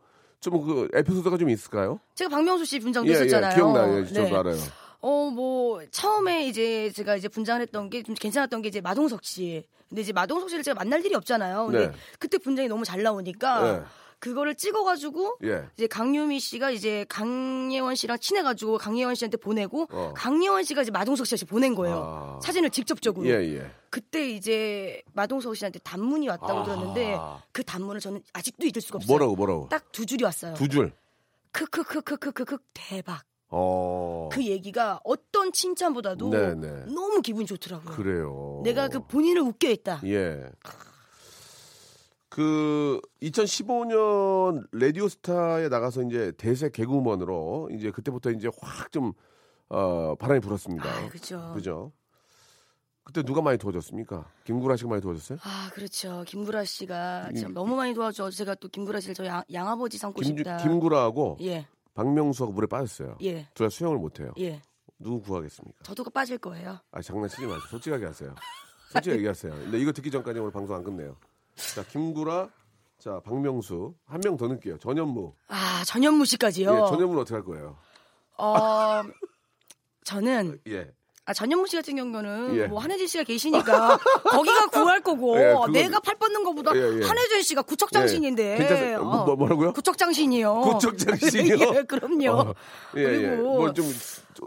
[0.50, 2.00] 좀 그 에피소드가 좀 있을까요?
[2.16, 3.56] 제가 박명수 씨 분장도 예, 예, 했었잖아요.
[3.56, 4.00] 기억나요.
[4.00, 4.36] 예, 저도 네.
[4.36, 4.58] 알아요.
[5.02, 9.64] 어, 뭐, 처음에 이제 제가 이제 분장을 했던 게 좀 괜찮았던 게 이제 마동석 씨.
[9.90, 11.68] 근데 이제 마동석 씨를 제가 만날 일이 없잖아요.
[11.68, 11.94] 근데 네.
[12.18, 13.84] 그때 분장이 너무 잘 나오니까 예.
[14.26, 15.68] 그거를 찍어가지고 예.
[15.78, 20.14] 이제 강유미 씨가 이제 강예원 씨랑 친해가지고 강예원 씨한테 보내고 어.
[20.16, 21.96] 강예원 씨가 이제 마동석 씨한테 보낸 거예요.
[21.96, 22.40] 아.
[22.42, 23.28] 사진을 직접적으로.
[23.28, 23.72] 예, 예.
[23.92, 26.64] 그때 이제 마동석 씨한테 단문이 왔다고 아.
[26.64, 27.18] 들었는데
[27.52, 29.08] 그 단문을 저는 아직도 잊을 수가 없어요.
[29.08, 29.70] 뭐라고 뭐라고?
[29.70, 30.56] 딱 두 줄이 왔어요.
[30.56, 30.92] 두 줄.
[31.52, 33.24] 크크크크크크크 대박.
[33.50, 34.30] 어.
[34.32, 36.68] 그 얘기가 어떤 칭찬보다도 네, 네.
[36.88, 37.96] 너무 기분이 좋더라고요.
[37.96, 38.62] 그래요.
[38.64, 40.02] 내가 그 본인을 웃게 했다.
[40.06, 40.50] 예.
[42.36, 49.14] 그 2015년 라디오 스타에 나가서 이제 대세 개그우먼으로 이제 그때부터 이제 확 좀
[49.70, 50.84] 어, 바람이 불었습니다.
[50.86, 51.54] 아, 그죠.
[51.56, 51.92] 그죠?
[53.06, 54.30] 그때 누가 많이 도와줬습니까?
[54.44, 55.38] 김구라 씨가 많이 도와줬어요?
[55.44, 56.26] 아, 그렇죠.
[56.28, 58.30] 김구라 씨가 이- 참 너무 많이 도와줘.
[58.32, 60.58] 제가 또 김구라 씨를 저 양, 양아버지 삼고 김, 싶다.
[60.58, 63.18] 김구라하고 예, 박명수하고 물에 빠졌어요.
[63.24, 64.34] 예, 둘다 수영을 못해요.
[64.40, 64.62] 예.
[65.00, 65.84] 누구 구하겠습니까?
[65.84, 66.80] 저도 빠질 거예요.
[66.92, 67.62] 아 장난치지 마세요.
[67.70, 68.36] 솔직하게 하세요.
[68.92, 69.52] 솔직하게 얘기하세요.
[69.54, 71.16] 근데 이거 듣기 전까지 오늘 방송 안 끝내요.
[71.56, 72.50] 자 김구라,
[73.00, 74.78] 자 박명수 한 명 더 넣을게요.
[74.78, 75.34] 전현무.
[75.48, 76.70] 아, 전현무 씨까지요.
[76.74, 77.78] 예, 전현무는 어떻게 할 거예요?
[78.38, 79.04] 어,
[80.04, 80.92] 저는 예.
[81.28, 82.68] 아, 전현무 씨 같은 경우는 예.
[82.68, 83.98] 뭐 한혜진 씨가 계시니까
[84.30, 87.04] 거기가 구할 거고 예, 그건- 내가 팔 뻗는 것보다 예, 예.
[87.04, 88.92] 한혜진 씨가 구척장신인데.
[88.92, 88.98] 예.
[88.98, 89.26] 뭐, 어.
[89.26, 89.74] 뭐, 뭐라고요?
[89.74, 90.54] 구척장신이요.
[90.62, 91.58] 구척장신이요?
[91.78, 92.32] 예, 그럼요.
[92.32, 92.54] 어,
[92.98, 93.30] 예, 예.
[93.30, 93.86] 그리고 뭐좀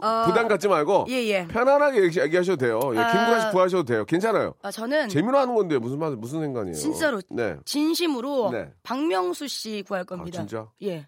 [0.01, 1.47] 어, 부담 갖지 말고 예, 예.
[1.47, 2.79] 편안하게 얘기- 얘기하셔도 돼요.
[2.95, 3.11] 예, 아.
[3.11, 4.05] 김구라 씨 구하셔도 돼요.
[4.05, 4.53] 괜찮아요.
[4.61, 6.75] 아, 저는 재미로 하는 건데 무슨 말 무슨 생각이에요?
[6.75, 7.57] 진짜로 네.
[7.65, 8.69] 진심으로 네.
[8.83, 10.39] 박명수 씨 구할 겁니다.
[10.39, 10.67] 아, 진짜?
[10.83, 11.07] 예.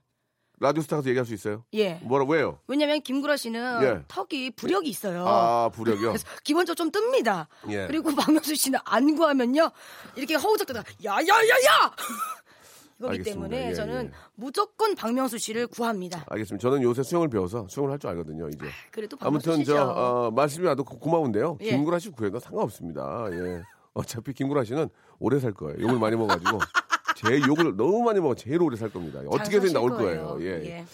[0.61, 1.63] 라디오 스타 가서 얘기할 수 있어요?
[1.73, 1.95] 예.
[2.03, 2.59] 뭐라 왜요?
[2.67, 4.03] 왜냐면 김구라 씨는 예.
[4.07, 5.25] 턱이 부력이 있어요.
[5.27, 6.09] 아 부력이요.
[6.13, 7.47] 그래서 기본적으로 좀 뜹니다.
[7.69, 7.87] 예.
[7.87, 9.71] 그리고 박명수 씨는 안 구하면요.
[10.15, 11.91] 이렇게 허우적대다 야야야야!
[12.99, 13.23] 이거기 알겠습니다.
[13.49, 14.11] 때문에 예, 저는 예.
[14.35, 16.23] 무조건 박명수 씨를 구합니다.
[16.29, 16.61] 알겠습니다.
[16.61, 18.47] 저는 요새 수영을 배워서 수영을 할 줄 알거든요.
[18.49, 18.67] 이제.
[18.91, 19.73] 그래도 박명수 아무튼 씨죠.
[19.75, 21.57] 저 어, 말씀이 와도 고- 고마운데요.
[21.61, 21.71] 예.
[21.71, 23.25] 김구라 씨 구해도 상관없습니다.
[23.31, 23.63] 예.
[23.95, 25.81] 어차피 김구라 씨는 오래 살 거예요.
[25.81, 26.59] 욕을 많이 먹어가지고
[27.25, 29.19] 제 욕을 너무 많이 먹어 제일 오래 살 겁니다.
[29.27, 30.35] 어떻게든 나올 거예요.
[30.35, 30.37] 거예요.
[30.41, 30.65] 예.
[30.65, 30.85] 예.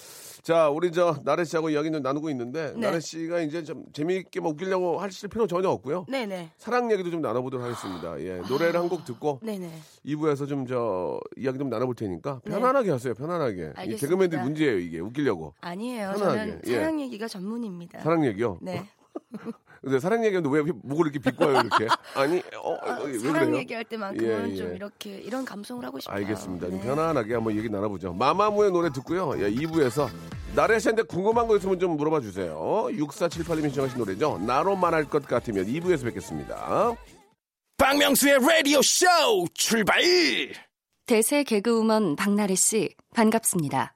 [0.43, 2.79] 자, 우리 저 나래 씨하고 이야기는 나누고 있는데 네.
[2.87, 6.05] 나래 씨가 이제 좀 재미있게 막 웃기려고 하실 필요 전혀 없고요.
[6.07, 6.51] 네네.
[6.57, 8.17] 사랑 얘기도 좀 나눠보도록 하겠습니다.
[8.21, 9.69] 예, 노래를 한 곡 듣고 네네.
[10.05, 12.51] 2부에서 좀 저 이야기 좀 나눠볼 테니까 네.
[12.51, 13.13] 편안하게 하세요.
[13.13, 13.61] 편안하게.
[13.61, 13.97] 이 알겠습니다.
[14.07, 15.53] 개그맨들 문제예요 이게 웃기려고.
[15.59, 16.13] 아니에요.
[16.15, 16.71] 편하게, 저는 예.
[16.75, 17.99] 사랑 얘기가 전문입니다.
[17.99, 18.59] 사랑 얘기요.
[18.61, 18.85] 네.
[19.81, 21.87] 근데 사랑 얘기하는데 왜 목을 이렇게 비꼬아요 이렇게?
[22.15, 23.57] 아니, 어, 어, 왜 사랑 그래요?
[23.57, 24.75] 얘기할 때만큼은 예, 좀 예.
[24.75, 26.15] 이렇게 이런 감성을 하고 싶어요.
[26.15, 26.67] 알겠습니다.
[26.67, 26.83] 좀 네.
[26.85, 28.13] 편안하게 한번 얘기 나눠보죠.
[28.13, 29.33] 마마무의 노래 듣고요.
[29.37, 30.09] 예, 2부에서
[30.55, 32.87] 나래 씨한테 궁금한 거 있으면 좀 물어봐 주세요.
[32.91, 34.39] 6478님이 신청하신 노래죠.
[34.39, 36.95] 나로 말할 것 같으면 2부에서 뵙겠습니다.
[37.77, 39.05] 박명수의 라디오 쇼
[39.53, 40.01] 출발!
[41.05, 43.95] 대세 개그우먼 박나래 씨 반갑습니다.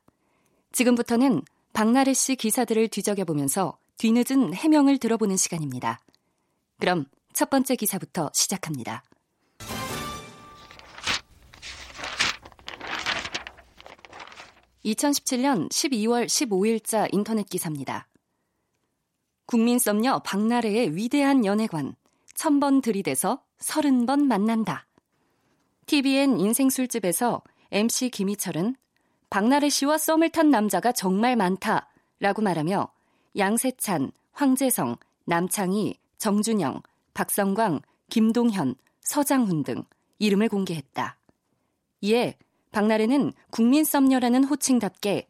[0.72, 1.41] 지금부터는
[1.74, 5.99] 박나래 씨 기사들을 뒤적여 보면서 뒤늦은 해명을 들어보는 시간입니다.
[6.79, 9.03] 그럼 첫 번째 기사부터 시작합니다.
[14.83, 18.07] (2017년 12월 15일자) 인터넷 기사입니다.
[19.45, 21.93] 국민 썸녀 박나래의 위대한 연애관
[22.33, 24.87] 천번 들이대서 서른 번 만난다.
[25.85, 28.75] TVN 인생 술집에서 MC 김희철은
[29.29, 32.91] 박나래 씨와 썸을 탄 남자가 정말 많다 라고 말하며
[33.38, 36.82] 양세찬, 황재성, 남창희, 정준영,
[37.13, 39.84] 박성광, 김동현, 서장훈 등
[40.20, 41.17] 이름을 공개했다.
[42.02, 42.38] 이에
[42.72, 45.28] 박나래는 국민 썸녀라는 호칭답게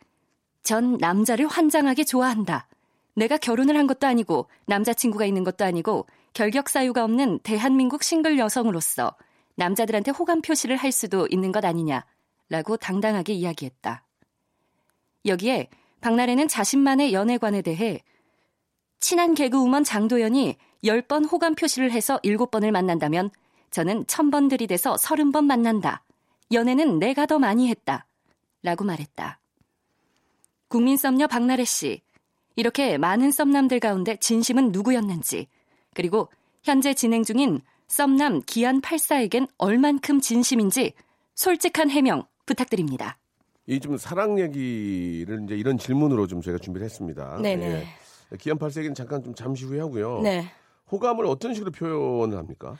[0.64, 2.68] 전 남자를 환장하게 좋아한다.
[3.16, 9.16] 내가 결혼을 한 것도 아니고 남자친구가 있는 것도 아니고 결격 사유가 없는 대한민국 싱글 여성으로서
[9.56, 14.04] 남자들한테 호감 표시를 할 수도 있는 것 아니냐라고 당당하게 이야기했다.
[15.26, 15.70] 여기에
[16.02, 18.02] 박나래는 자신만의 연애관에 대해
[19.00, 23.30] 친한 개그우먼 장도연이 10번 호감 표시를 해서 7번을 만난다면
[23.70, 26.04] 저는 1000번 들이대서 30번 만난다.
[26.52, 28.06] 연애는 내가 더 많이 했다.
[28.64, 29.40] 라고 말했다.
[30.68, 32.02] 국민 썸녀 박나래 씨.
[32.56, 35.48] 이렇게 많은 썸남들 가운데 진심은 누구였는지,
[35.94, 36.30] 그리고
[36.64, 40.94] 현재 진행 중인 썸남 기안 84에겐 얼만큼 진심인지
[41.36, 43.18] 솔직한 해명 부탁드립니다.
[43.68, 47.38] 이 좀 사랑 얘기를 이제 이런 질문으로 좀 저희가 준비를 했습니다.
[47.42, 47.66] 네네.
[48.32, 48.38] 예.
[48.38, 50.22] 기안 8세기는 잠깐 좀 잠시 후에 하고요.
[50.22, 50.46] 네.
[50.92, 52.76] 호감을 어떤 식으로 표현을 합니까?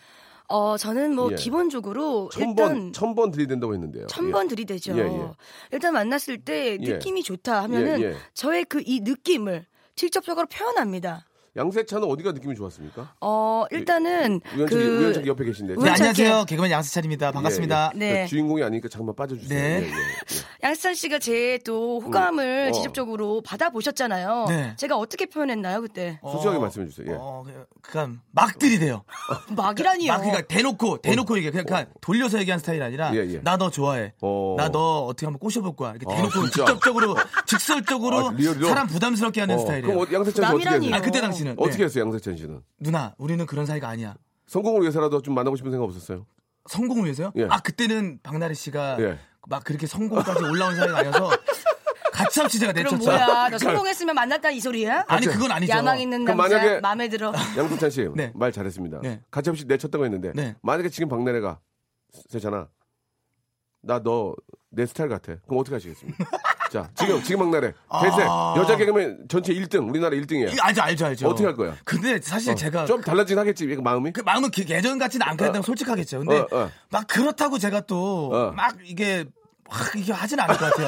[0.48, 1.36] 어, 저는 뭐 예.
[1.36, 4.08] 기본적으로 천 일단 번, 천번 들이댄다고 했는데요.
[4.08, 4.98] 천번 들이대죠.
[4.98, 5.32] 예, 예.
[5.72, 6.94] 일단 만났을 때 예.
[6.94, 8.16] 느낌이 좋다 하면은 예, 예.
[8.34, 9.66] 저의 그 이 느낌을
[9.96, 11.26] 직접적으로 표현합니다.
[11.56, 13.14] 양세찬은 어디가 느낌이 좋았습니까?
[13.20, 15.76] 어, 일단은 우연찮게, 그 우연찮게 옆에 계신데.
[15.76, 16.46] 네, 안녕하세요.
[16.48, 17.32] 개그맨 양세찬입니다.
[17.34, 17.92] 반갑습니다.
[17.96, 18.00] 예, 예.
[18.00, 18.24] 네.
[18.24, 19.60] 그 주인공이 아니니까 잠깐만 빠져주세요.
[19.60, 19.82] 네.
[19.84, 19.94] 예, 예, 예.
[20.64, 22.70] 양세찬 씨가 제 또 호감을 음.
[22.70, 22.72] 어.
[22.72, 24.46] 직접적으로 받아보셨잖아요.
[24.50, 24.74] 네.
[24.78, 26.20] 제가 어떻게 표현했나요 그때?
[26.24, 27.08] 솔직하게 말씀해 주세요.
[27.12, 27.18] 예.
[27.20, 29.04] 어, 그- 그냥 막 들이대요.
[29.56, 30.12] 막이라니요.
[30.12, 31.52] 막 그러니까 대놓고 대놓고 얘기해.
[31.52, 33.16] 그냥, 그냥 돌려서 얘기하는 스타일이 아니라 어.
[33.16, 33.40] 예, 예.
[33.44, 34.14] 나너 좋아해.
[34.22, 34.56] 어.
[34.58, 35.92] 나너 어떻게 한번 꼬셔볼 거야.
[35.92, 36.66] 이렇게 아, 대놓고 진짜?
[36.66, 37.16] 직접적으로
[37.48, 38.32] 직설적으로 아?
[38.68, 39.88] 사람 부담스럽게 하는 어, 스타일이에요.
[39.96, 40.88] 그럼 어, 양세찬 씨 어떻게 남이라니요.
[40.90, 40.96] 했어요?
[40.96, 41.84] 아 그때 당시는 어떻게 네.
[41.86, 42.62] 했어요, 양세찬 씨는?
[42.80, 44.16] 누나 우리는 그런 사이가 아니야.
[44.48, 46.26] 성공을 위해서라도 좀 만나고 싶은 생각 없었어요?
[46.70, 47.32] 성공을 위해서요?
[47.38, 47.48] 예.
[47.50, 49.18] 아 그때는 박나래 씨가 예.
[49.48, 51.30] 막 그렇게 성공까지 올라온 사이가 아니어서
[52.14, 53.04] 가차없이 제가 그럼 내쳤죠.
[53.12, 53.50] 뭐야?
[53.50, 55.06] 너 성공했으면 만났다 이 소리야?
[55.08, 55.72] 아니 그건 아니죠.
[55.74, 57.34] 야망 있는 그럼 남자 만약에- 마음에 들어.
[57.58, 58.32] 양세찬 씨, 네.
[58.36, 59.00] 말 잘했습니다.
[59.02, 59.22] 네.
[59.32, 60.56] 가차없이 내쳤다고 했는데, 네.
[60.62, 61.60] 만약에 지금 박나래가,
[62.30, 62.68] 세찬아,
[63.82, 64.36] 나 너
[64.74, 65.36] 내 스타일 같아.
[65.48, 66.24] 그럼 어떻게 하시겠습니까?
[66.72, 67.74] 자, 지금, 지금 박나래.
[68.02, 68.54] 대세, 아.
[68.58, 70.54] 여자 개그맨 전체 1등, 우리나라 1등이야.
[70.54, 71.28] 이거 알죠 알죠 알죠.
[71.28, 71.76] 어떻게 할 거야?
[71.84, 74.14] 근데 사실 제가 좀 달라진 하겠지, 그 마음이?
[74.14, 76.20] 그 마음은 기- 예전 같지는 않겠다고 솔직하겠죠.
[76.20, 76.72] 근데 어, 어.
[76.90, 78.52] 막 그렇다고 제가 또 어.
[78.54, 79.26] 막 이게
[79.70, 80.88] 막 이게 하진 않을 것 같아요.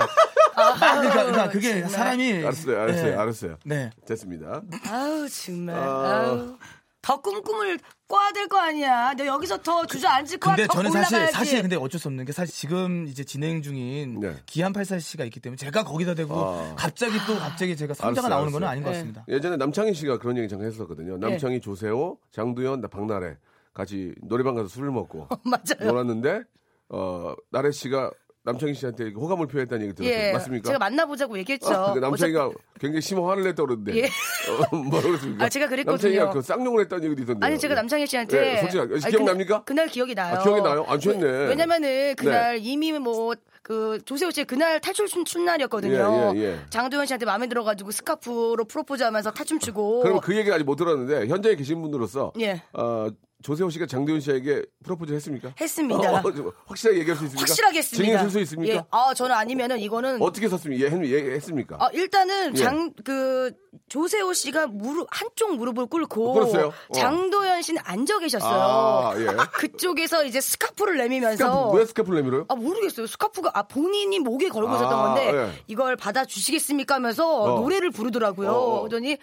[0.55, 1.89] 막 그러니까, 그러니까 그게 정말.
[1.89, 3.15] 사람이 알았어요, 알았어요, 네.
[3.15, 3.57] 알았어요.
[3.65, 3.89] 네.
[4.07, 4.61] 됐습니다.
[4.89, 5.75] 아우 정말.
[5.75, 6.25] 아.
[6.27, 6.57] 아우.
[7.01, 7.77] 더 꿈꿈을
[8.13, 9.13] 꿔야 될 거 아니야.
[9.15, 10.55] 너 여기서 더 주저앉을 거야.
[10.55, 11.15] 근데 더 저는 올라가야지.
[11.15, 14.35] 사실 사실 근데 어쩔 수 없는 게 사실 지금 이제 진행 중인 네.
[14.45, 16.75] 기안 84 씨가 있기 때문에 제가 거기다 대고 아.
[16.77, 18.63] 갑자기 또 갑자기 제가 성자가 알았어요, 나오는 건.
[18.65, 18.95] 아닌 것 네.
[18.97, 19.25] 같습니다.
[19.27, 21.17] 예전에 남창희 씨가 그런 얘기 잠깐 했었거든요.
[21.17, 23.37] 남창희, 조세호, 장두현, 나 박나래
[23.73, 25.91] 같이 노래방 가서 술을 먹고 맞아요.
[25.91, 26.41] 놀았는데
[26.89, 28.11] 어 나래 씨가
[28.45, 30.17] 남창희 씨한테 호감을 표했다는 얘기 들었어요.
[30.27, 30.31] 예.
[30.33, 30.67] 맞습니까?
[30.67, 31.73] 제가 만나보자고 얘기했죠.
[31.73, 34.03] 아, 그 남창희가 굉장히 심한 화를 냈다 그러는데 예.
[34.05, 35.45] 어, 뭐라고 그랬습니까?
[35.45, 36.09] 아, 제가 그랬거든요.
[36.09, 37.45] 남창희가 그 쌍욕을 했다는 얘기도 있던데.
[37.45, 39.63] 아니 제가 남창희 씨한테 예, 솔직하게 아니, 기억납니까?
[39.63, 40.35] 그날, 그날 기억이 나요.
[40.35, 40.85] 아, 기억이 나요?
[40.89, 41.25] 안 취했네.
[41.25, 46.33] 왜- 왜냐면은 그날 이미 뭐 그 조세호 씨 그날 탈출 춘, 춘 날이었거든요.
[46.35, 46.59] 예, 예, 예.
[46.69, 50.01] 장도연 씨한테 마음에 들어가지고 스카프로 프로포즈하면서 탈춤 추고.
[50.01, 52.61] 그럼 그 얘기를 아직 못 들었는데 현장에 계신 분으로서 예.
[52.73, 53.07] 어,
[53.43, 55.53] 조세호 씨가 장도연 씨에게 프로포즈 했습니까?
[55.59, 56.11] 했습니다.
[56.11, 57.41] 어, 좀 확실하게 얘기할 수 있습니까?
[57.41, 58.03] 확실하게 했습니다.
[58.05, 58.73] 증인 쓸수 있습니까?
[58.75, 58.83] 예.
[58.89, 60.85] 아 저는 아니면은 이거는 어떻게 썼습니까?
[60.85, 61.77] 예, 했- 예, 했습니까?
[61.79, 62.59] 아, 일단은 예.
[62.59, 63.51] 장그
[63.89, 66.73] 조세호 씨가 무릎 한쪽 무릎을 꿇고 꿇었어요?
[66.87, 66.93] 어.
[66.93, 68.51] 장도연 씨는 앉아 계셨어요.
[68.51, 69.27] 아, 예.
[69.53, 72.45] 그쪽에서 이제 스카프를 내미면서 스카프, 왜 스카프를 내밀어요?
[72.49, 73.05] 아 모르겠어요.
[73.07, 75.63] 스카프가 아 본인이 목에 걸고 아, 있었던 건데 예.
[75.67, 77.59] 이걸 받아 주시겠습니까 하면서 어.
[77.59, 78.49] 노래를 부르더라고요.
[78.49, 78.79] 어, 어.
[78.81, 79.17] 그러더니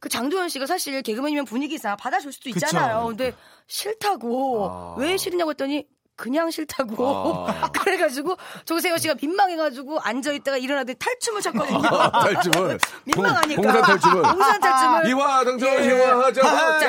[0.00, 2.66] 그 장도연 씨가 사실 개그맨이면 분위기상 받아줄 수도 그쵸.
[2.66, 3.06] 있잖아요.
[3.06, 3.34] 근데
[3.66, 4.94] 싫다고 아.
[4.98, 7.70] 왜 싫냐고 했더니 그냥 싫다고 아.
[7.72, 11.82] 그래가지고 조세호 씨가 민망해가지고 앉아있다가 일어나더니 탈춤을 췄거든요.
[11.82, 12.78] 탈춤을.
[13.04, 14.22] 민망하니까 공- 공산 탈춤을.
[14.22, 15.84] 공산 탈춤을 이화동천 예.
[15.86, 16.86] 이화정 아, 목에.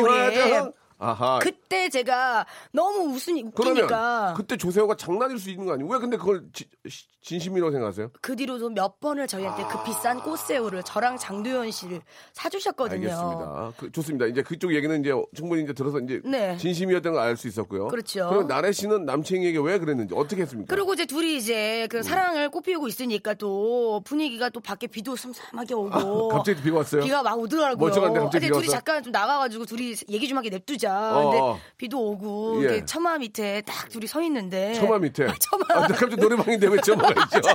[0.00, 5.90] 이화정 아하 그때 제가 너무 웃으니 웃기니까 그러면 그때 조세호가 장난일 수 있는 거 아니에요?
[5.90, 8.10] 왜 근데 그걸 지- 시- 진심이라고 생각하세요?
[8.20, 12.00] 그 뒤로도 몇 번을 저희한테 그 비싼 꽃새우를 저랑 장도연 씨를
[12.32, 13.08] 사주셨거든요.
[13.08, 13.72] 알겠습니다.
[13.76, 14.26] 그, 좋습니다.
[14.26, 16.56] 이제 그쪽 얘기는 이제 충분히 이제 들어서 이제 네.
[16.56, 17.86] 진심이었던 걸 알 수 있었고요.
[17.88, 18.28] 그렇죠.
[18.28, 20.74] 그럼 나래 씨는 남친에게 왜 그랬는지 어떻게 했습니까?
[20.74, 26.28] 그리고 이제 둘이 이제 그 사랑을 꽃피우고 있으니까 또 분위기가 또 밖에 비도 슴슴하게 오고
[26.28, 27.02] 갑자기 비가 왔어요?
[27.02, 27.76] 비가 막 오더라고요.
[27.78, 28.70] 멀쩡한데 갑자기 근데 둘이?
[28.72, 31.16] 잠깐 좀 나가가지고 둘이 얘기 좀 하게 냅두자.
[31.16, 31.58] 어, 근데 어.
[31.78, 32.84] 비도 오고 예.
[32.84, 35.26] 처마 밑에 딱 둘이 서 있는데 처마 밑에.
[35.38, 35.64] 처마.
[35.70, 37.48] 아, 갑자기 노래방인데 왜 처마 가 있죠?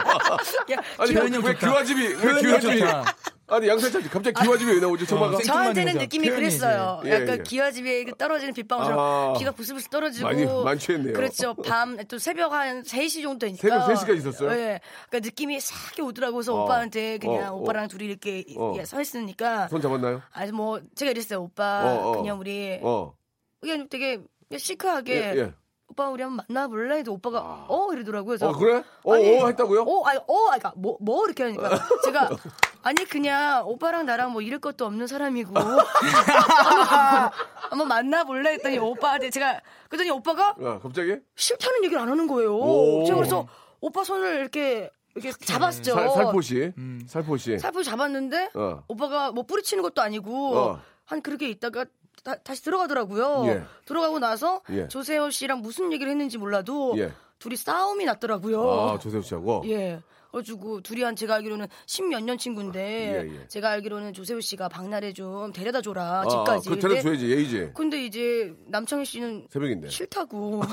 [0.74, 1.54] 야, 아니 왜.
[1.56, 3.16] 기와집이 왜 표현이 기와집이 좋다.
[3.50, 5.06] 아니 양세찬 씨 갑자기 기와집이 왜 나오죠?
[5.06, 6.30] 처마가 어, 저한테는 생뚱맞은 느낌이.
[6.30, 7.02] 그랬어요.
[7.06, 7.44] 예, 약간 예.
[7.44, 9.34] 기와집에 그 떨어지는 빗방울처럼 아.
[9.40, 11.14] 비가 부슬부슬 떨어지고 많이- 많이 취했네요.
[11.14, 11.54] 그렇죠.
[11.64, 14.52] 밤 또 새벽 한 3시 정도 되니까 새벽 3시까지 있었어요?
[14.52, 14.82] 예.
[15.10, 16.38] 그러니까 느낌이 싹 오더라고요.
[16.40, 16.64] 그래서 어.
[16.66, 17.62] 오빠한테 그냥 어, 어.
[17.62, 18.74] 오빠랑 둘이 이렇게 어.
[18.78, 20.22] 예, 서 있으니까 손 잡았나요?
[20.34, 21.40] 아니 뭐 제가 이랬어요.
[21.44, 22.18] 오빠 어, 어.
[22.18, 23.14] 그냥 우리 어.
[23.62, 24.20] 그냥 되게
[24.58, 25.54] 시크하게 예, 예.
[25.90, 26.98] 오빠 우리 한번 만나볼래?
[26.98, 28.38] 해도 오빠가 어 이러더라고요.
[28.42, 28.84] 어 그래?
[29.04, 29.82] 어, 아니, 어 했다고요?
[29.84, 31.80] 어, 아니, 어, 아니, 뭐, 뭐, 이렇게 하니까.
[32.04, 32.30] 제가,
[32.84, 35.54] 아니, 그냥, 오빠랑 나랑 뭐 이럴 것도 없는 사람이고.
[35.58, 37.32] 한번,
[37.70, 38.54] 한번 만나볼래?
[38.54, 41.18] 했더니 오빠한테 제가, 그랬더니 오빠가 야, 갑자기?
[41.36, 42.56] 싫다는 얘기를 안 하는 거예요.
[42.56, 43.06] 오.
[43.06, 43.48] 제가 그래서
[43.80, 45.96] 오빠 손을 이렇게, 이렇게 잡았죠.
[45.96, 46.74] 살, 살포시.
[47.08, 47.60] 살포시.
[47.60, 48.84] 살포시 잡았는데, 어.
[48.90, 50.82] 오빠가 뭐 뿌리치는 것도 아니고, 어.
[51.06, 51.86] 한 그렇게 있다가,
[52.24, 53.44] 다, 시 들어가더라고요.
[53.48, 53.64] 예.
[53.86, 54.88] 들어가고 나서 예.
[54.88, 57.14] 조세호 씨랑 무슨 얘기를 했는지 몰라도 예.
[57.40, 58.72] 둘이 싸움이 났더라고요.
[58.72, 59.64] 아, 조세호 씨하고.
[59.68, 60.02] 예.
[60.32, 63.48] 그래가지고 둘이 한 제가 알기로는 십몇 년 친구인데 예, 예.
[63.48, 66.70] 제가 알기로는 조세호 씨가 박나래 좀 데려다 줘라 아, 집까지.
[66.70, 67.72] 그 데려 줘야지 예의지.
[67.74, 69.90] 근데 이제 남창희 씨는 새벽인데.
[69.90, 70.62] 싫다고.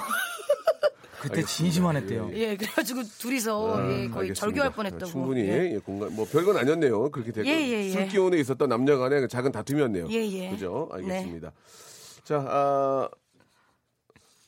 [1.20, 2.30] 그때 진심만 했대요.
[2.34, 4.34] 예, 그래가지고 둘이서 예, 거의 아, 알겠습니다.
[4.34, 5.06] 절교할 뻔했다고.
[5.06, 5.72] 충분히 예.
[5.72, 7.10] 예, 공간 뭐 별건 아니었네요.
[7.10, 7.90] 그렇게 되고 예, 예, 예.
[7.90, 10.08] 술 기운에 있었던 남녀간의 그 작은 다툼이었네요.
[10.10, 10.50] 예, 예.
[10.50, 10.90] 그죠?
[10.92, 11.14] 네.
[11.14, 11.52] 알겠습니다.
[12.24, 13.08] 자, 아,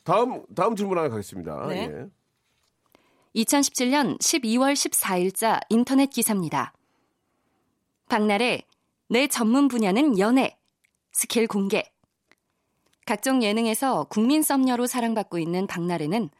[0.04, 1.66] 다음 다음 질문 하나 가겠습니다.
[1.68, 1.90] 네.
[1.90, 2.06] 예.
[3.36, 6.72] 2017년 12월 14일자 인터넷 기사입니다.
[8.08, 8.62] 박나래,
[9.08, 10.56] 내 전문 분야는 연애,
[11.12, 11.84] 스킬 공개.
[13.04, 16.30] 각종 예능에서 국민 썸녀로 사랑받고 있는 박나래는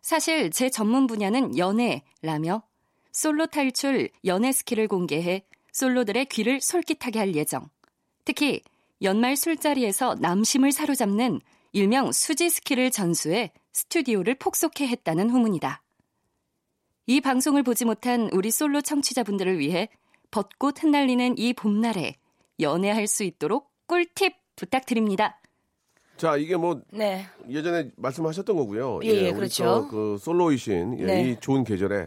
[0.00, 2.62] 사실 제 전문 분야는 연애라며
[3.12, 7.68] 솔로 탈출 연애 skill을 공개해 솔로들의 귀를 솔깃하게 할 예정.
[8.24, 8.62] 특히
[9.02, 11.40] 연말 술자리에서 남심을 사로잡는
[11.72, 15.82] 일명 수지 skill을 전수해 스튜디오를 폭소케 했다는 후문이다.
[17.06, 19.88] 이 방송을 보지 못한 우리 솔로 청취자분들을 위해
[20.30, 22.16] 벚꽃 흩날리는 이 봄날에
[22.60, 25.38] 연애할 수 있도록 꿀팁 부탁드립니다.
[26.16, 27.26] 자, 이게 뭐 네.
[27.50, 29.00] 예전에 말씀하셨던 거고요.
[29.02, 29.64] 예, 예, 우리 그렇죠.
[29.64, 31.24] 또그 솔로이신 예, 네.
[31.24, 31.30] 음.
[31.30, 32.06] 이 좋은 계절에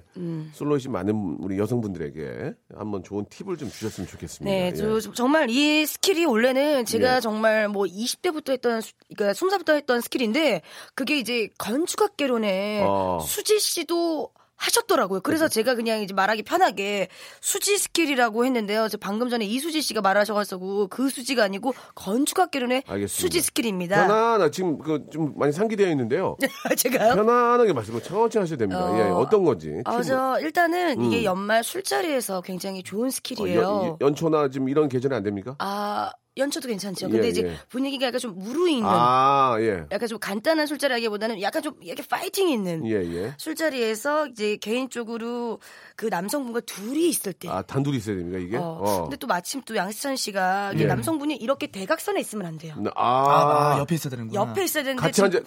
[0.54, 4.50] 솔로이신 많은 우리 여성분들에게 한번 좋은 팁을 좀 주셨으면 좋겠습니다.
[4.50, 4.74] 네, 예.
[4.74, 7.20] 저 정말 이 skill이 원래는 제가 예.
[7.20, 10.62] 정말 뭐 20대부터 했던, 수- 그러니까 20살부터 했던 skill인데
[10.94, 13.20] 그게 이제 건축학개론에 아.
[13.22, 15.22] 수지 씨도 하셨더라고요.
[15.22, 17.08] 그래서 제가 그냥 이제 말하기 편하게
[17.42, 18.88] 수지 skill이라고 했는데요.
[18.90, 22.84] 저 방금 전에 이수지 씨가 말하셔가지고 그 수지가 아니고 건축학개론의.
[23.08, 24.08] 수지 skill입니다.
[24.08, 26.36] 편안하 지금 그 좀 많이 상기되어 있는데요.
[26.78, 27.16] 제가요?
[27.16, 28.84] 편안하게 말씀을 천천히 하셔도 됩니다.
[28.86, 28.98] 어.
[28.98, 29.72] 예, 어떤 건지.
[29.86, 30.04] 아, 팁을.
[30.04, 33.62] 저 일단은 이게 연말 술자리에서 굉장히 좋은 어, skill이에요.
[33.62, 35.56] 연, 연초나 지금 이런 계절에 안 됩니까?
[35.60, 37.10] 아, 연초도 괜찮죠.
[37.10, 37.58] 근데 예, 이제 예.
[37.70, 39.86] 분위기가 약간 좀 무르익는 아, 예.
[39.92, 43.34] 약간 좀 간단한 술자리라기보다는 약간 좀 이렇게 파이팅 있는 예, 예.
[43.38, 45.60] 술자리에서 이제 개인적으로
[45.96, 47.48] 그 남성분과 둘이 있을 때.
[47.48, 48.58] 아, 단둘이 있어야 됩니까, 이게?
[48.58, 48.62] 어.
[48.84, 49.02] 어.
[49.04, 50.88] 근데 또 마침 또 양세찬 씨가 이게 예.
[50.88, 52.76] 남성분이 이렇게 대각선에 있으면 안 돼요.
[52.96, 54.42] 아, 아, 아, 옆에 있어야 되는구나.
[54.42, 55.40] 옆에 있어야 되는데 같이 지금- 앉아,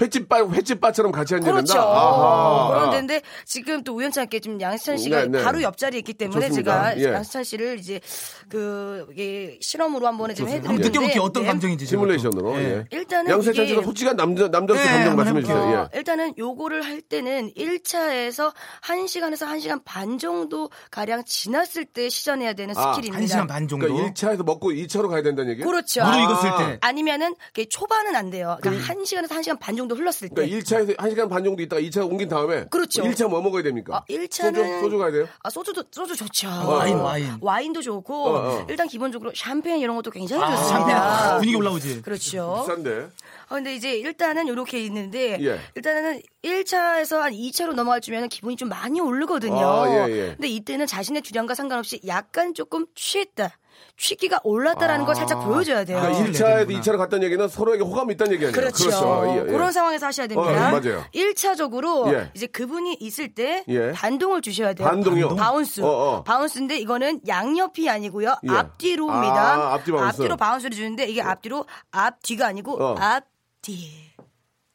[0.00, 1.72] 횟집바, 횟집바처럼 같이 앉아야 그렇죠.
[1.72, 1.88] 된다?
[1.88, 2.68] 아하.
[2.74, 5.42] 그런 데인데 지금 또 우연찮게 지금 양세찬 씨가 네, 네.
[5.44, 6.94] 바로 옆자리에 있기 때문에 좋습니다.
[6.94, 7.14] 제가 예.
[7.14, 8.00] 양세찬 씨를 이제
[8.48, 11.22] 그 이게 실험으로 한번 좀 한번 해드렸는데 느껴볼게요.
[11.22, 11.48] 어떤 네.
[11.48, 11.86] 감정인지.
[11.86, 12.56] 시뮬레이션으로.
[12.56, 12.64] 예.
[12.64, 12.84] 예.
[12.90, 15.58] 일단은 양세찬 씨가 솔직한 남자, 남자로서 네, 감정 말씀해 주세요.
[15.58, 15.98] 어, 예.
[15.98, 22.94] 일단은 요거를 할 때는 1차에서 1시간에서 1시간 반 정도 가량 지났을 때 시전해야 되는 아,
[22.94, 23.18] 스킬입니다.
[23.18, 23.86] 한 시간 반 정도.
[23.86, 25.66] 그러니까 1차에서 먹고 2차로 가야 된다는 얘기예요?
[25.68, 26.04] 그렇죠.
[26.04, 26.78] 무르 익었을 때.
[26.80, 28.58] 아니면은 그게 초반은 안 돼요.
[28.60, 30.34] 그러니까 1시간에서 1시간 반 정도 흘렀을 때.
[30.34, 33.02] 그러니까 1차에서 1시간 반 정도 있다가 2차 옮긴 다음에 그렇죠.
[33.02, 33.98] 1차 뭐 먹어야 됩니까?
[33.98, 35.28] 아, 1차는 소주, 소주 가야 돼요?
[35.42, 36.48] 아, 소주도 소주 좋죠.
[36.48, 37.38] 와인, 와인.
[37.40, 38.66] 와인도 좋고 어, 어.
[38.68, 40.78] 일단 기본적으로 샴페인 이런 것도 굉장히 아, 좋습니다.
[40.78, 40.96] 샴페인.
[40.96, 42.02] 아, 분위기 올라오지.
[42.02, 42.64] 그렇죠.
[42.66, 43.08] 비싼데.
[43.48, 45.60] 아, 근데 이제 일단은 이렇게 있는데 예.
[45.76, 49.64] 일단은 1차에서 한 2차로 넘어갈 주면 기분이 좀 많이 오르거든요.
[49.66, 50.26] 아, 예, 예.
[50.34, 53.56] 근데 이때는 자신의 주량과 상관없이 약간 조금 취했다.
[53.96, 55.98] 취기가 올랐다라는 걸 살짝 보여줘야 돼요.
[56.00, 56.80] 그러니까 아, 1차에도 되는구나.
[56.80, 58.52] 2차로 갔다는 얘기는 서로에게 호감이 있다는 얘기 아니에요?
[58.60, 59.26] 그렇죠.
[59.28, 59.42] 예, 예.
[59.44, 60.50] 그런 상황에서 하셔야 됩니다.
[60.50, 61.04] 어, 맞아요.
[61.14, 62.30] 1차적으로 예.
[62.34, 63.92] 이제 그분이 있을 때 예.
[63.92, 64.86] 반동을 주셔야 돼요.
[64.86, 65.36] 반동이요?
[65.36, 65.80] bounce.
[65.80, 66.22] 어, 어.
[66.24, 68.36] bounce인데 이거는 양옆이 아니고요.
[68.44, 68.50] 예.
[68.50, 69.54] 앞뒤로입니다.
[69.54, 70.06] 아, 앞뒤 bounce.
[70.20, 72.94] 앞뒤로 bounce를 주는데 이게 앞뒤로 앞뒤가 아니고 어.
[72.98, 74.05] 앞뒤.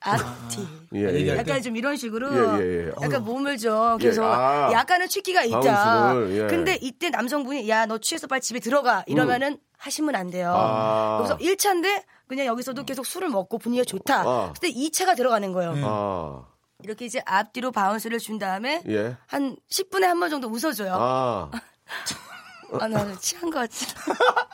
[0.01, 0.67] 앞뒤.
[0.95, 1.13] 예, 예.
[1.13, 2.91] 얘기할 약간 좀 이런 식으로 예, 예, 예.
[3.01, 4.71] 약간 몸을 좀 계속 예, 아.
[4.73, 6.13] 약간의 취기가 있다.
[6.13, 6.47] bounce를, 예.
[6.47, 10.49] 근데 이때 남성분이 야 너 취해서 빨리 집에 들어가 이러면은 하시면 안 돼요.
[10.49, 10.55] 음.
[10.57, 11.17] 아.
[11.17, 14.21] 그래서 1차인데 그냥 여기서도 계속 술을 먹고 분위기가 좋다.
[14.21, 14.53] 아.
[14.59, 15.73] 근데 2차가 들어가는 거예요.
[15.83, 16.45] 아,
[16.83, 19.15] 이렇게 이제 앞뒤로 bounce를 준 다음에 예.
[19.27, 20.93] 한 10분에 한 번 정도 웃어줘요.
[20.97, 21.51] 아,
[22.79, 23.85] 아, 나는 취한 것 같지.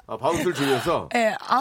[0.08, 1.08] 아 bounce를 주면서.
[1.16, 1.60] 예, 아.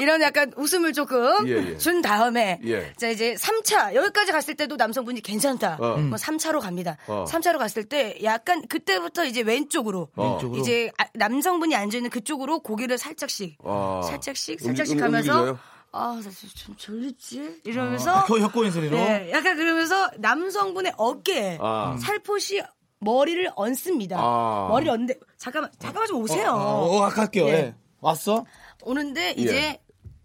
[0.00, 1.76] 이런 약간 웃음을 조금 예, 예.
[1.78, 2.92] 준 다음에 예.
[2.96, 5.78] 자 이제 3차 여기까지 갔을 때도 남성분이 괜찮다.
[5.80, 5.96] 어.
[5.98, 6.96] 뭐 3차로 갑니다.
[7.06, 7.24] 어.
[7.28, 10.32] 3차로 갔을 때 약간 그때부터 이제 왼쪽으로 어.
[10.32, 10.60] 왼쪽으로.
[10.60, 14.00] 이제 아- 남성분이 앉아 있는 그쪽으로 고개를 살짝씩 아.
[14.04, 15.58] 살짝씩 살짝씩 움- 하면서 움직여요?
[15.94, 17.60] 아, 나좀 졸리지?
[17.64, 18.96] 이러면서 아, 혀, 소리로.
[18.96, 21.96] 네, 약간 그러면서 남성분의 어깨에 아.
[22.00, 22.62] 살포시
[23.00, 24.16] 머리를 얹습니다.
[24.18, 24.68] 아.
[24.70, 26.50] 머리를 얹는데 잠깐만 잠깐만 좀 오세요.
[26.52, 27.44] 어, 어, 아까 할게요.
[27.46, 27.52] 네.
[27.52, 27.74] 예.
[28.00, 28.46] 왔어?
[28.82, 29.80] 오는데 이제 예.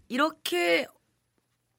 [0.08, 0.86] 이렇게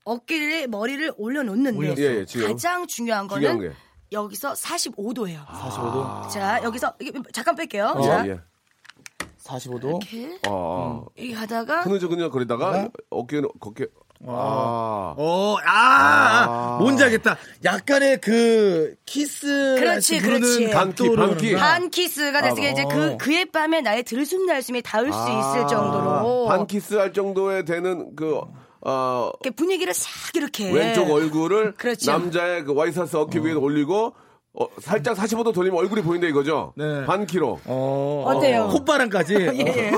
[0.05, 2.01] 어깨에 머리를 올려놓는데.
[2.01, 2.47] 예, 예, 지금.
[2.47, 3.75] 가장 중요한 거는 중요한 게.
[4.11, 5.45] 여기서 45도예요.
[5.45, 6.29] 45도.
[6.29, 6.95] 자 여기서
[7.33, 7.95] 잠깐 뺄게요.
[7.99, 8.39] 예, 자 예.
[9.39, 9.85] 45도.
[10.11, 13.87] 이렇게 아, 이렇게 하다가 흐느적흐느적 거리다가 어깨는 걷게.
[14.27, 15.15] 아.
[15.17, 17.38] 어, 아, 뭔지 알겠다.
[17.63, 19.75] 약간의 그 키스.
[19.79, 20.69] 그렇지, 그렇지.
[20.71, 21.55] 반키, 반키.
[21.55, 26.58] 반 키스가 됐으니까 이제 그 그의 뺨에 나의 들숨 날숨이 닿을 수 있을 정도로 아.
[26.58, 28.41] 반키스 할 정도에 되는 그,
[28.82, 32.12] 어, 분위기를 싹 이렇게 왼쪽 얼굴을 그렇죠.
[32.12, 34.15] 남자의 그 와이셔츠 어깨 위에 올리고
[34.53, 36.73] 어, 살짝 45도 돌리면 얼굴이 보인다 이거죠?
[36.75, 37.05] 네.
[37.05, 37.59] 반 킬로.
[37.65, 38.67] 어, 어때요?
[38.69, 39.35] 콧바람까지.
[39.53, 39.91] 예, 예.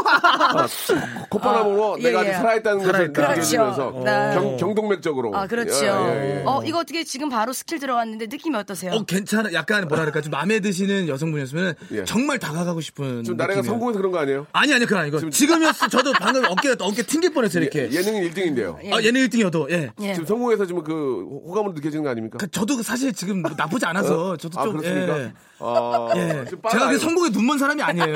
[1.29, 2.29] 콧바람으로 아, 예, 내가 예.
[2.29, 3.07] 아직 살아있다는 것을.
[3.07, 4.05] 느껴지면서 그렇죠.
[4.05, 4.31] 네.
[4.35, 5.35] 경, 경동맥적으로.
[5.35, 5.85] 아, 그렇죠.
[5.85, 6.43] 예, 예, 예.
[6.45, 8.91] 어, 이거 어떻게 지금 바로 스킬 들어갔는데 느낌이 어떠세요?
[8.91, 9.53] 어, 괜찮아.
[9.53, 12.03] 약간 뭐랄까 좀 마음에 드시는 여성분이었으면 예.
[12.03, 13.23] 정말 다가가고 싶은.
[13.23, 13.63] 지금 나래가.
[13.63, 14.47] 성공해서 그런 거 아니에요?
[14.51, 15.87] 아니 아니 그건 아니고 지금이었어.
[15.87, 17.87] 저도 방금 어깨 어깨 튕길 뻔했어요 이렇게.
[17.89, 18.75] 예, 예능인 1등인데요.
[18.93, 19.91] 아 얘는 1등이어도 예.
[20.01, 20.13] 예.
[20.13, 22.37] 지금 성공해서 지금 그 호감으로 느껴지는 거 아닙니까?
[22.37, 25.19] 그 저도 사실 지금 뭐 나쁘지 않아서 저도 아, 좀 그렇습니까?
[25.19, 25.33] 예.
[25.59, 26.45] 아, 예.
[26.71, 26.89] 제가.
[26.89, 28.15] 그 성공에 눈먼 사람이 아니에요.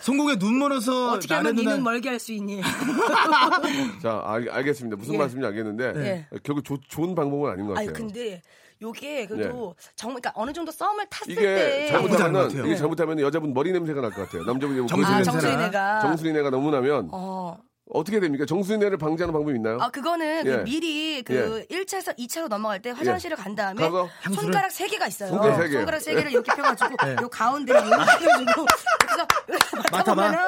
[0.00, 2.60] 성공에 눈 멀어서 어떻게 하면 누나 니는 멀게 할 수 있니?
[4.02, 4.96] 자, 알, 알겠습니다.
[4.96, 5.18] 무슨 예.
[5.18, 6.26] 말씀인지 알겠는데 예.
[6.42, 7.88] 결국 조- 좋은 방법은 아닌 것 같아요.
[7.88, 8.42] 아니 근데
[8.82, 12.50] 요게 그래도 정말 그러니까 어느 정도 썸을 탔을 이게 때 잘못하면.
[12.50, 14.44] 이게 잘못하면 여자분 머리 냄새가 날 것 같아요.
[14.44, 15.40] 남자분이 뭐 정수리 아, 냄새나.
[15.40, 17.56] 정수리네가 정수리 내가 너무 나면 어.
[17.90, 18.44] 어떻게 됩니까?
[18.46, 19.78] 정수리내를 방지하는 방법이 있나요?
[19.80, 20.56] 아 그거는 그 예.
[20.64, 25.28] 미리 그 1차에서 2차로 넘어갈 때 화장실을 간 다음에 가서 손가락 세 개가 있어요.
[25.30, 25.72] 손가락 세 개.
[25.76, 27.16] 손가락 세 개를 이렇게 펴가지고 네.
[27.22, 28.66] 요 가운데를 이렇게 해가지고
[28.98, 29.26] 그래서.
[29.92, 30.38] 맡아보면은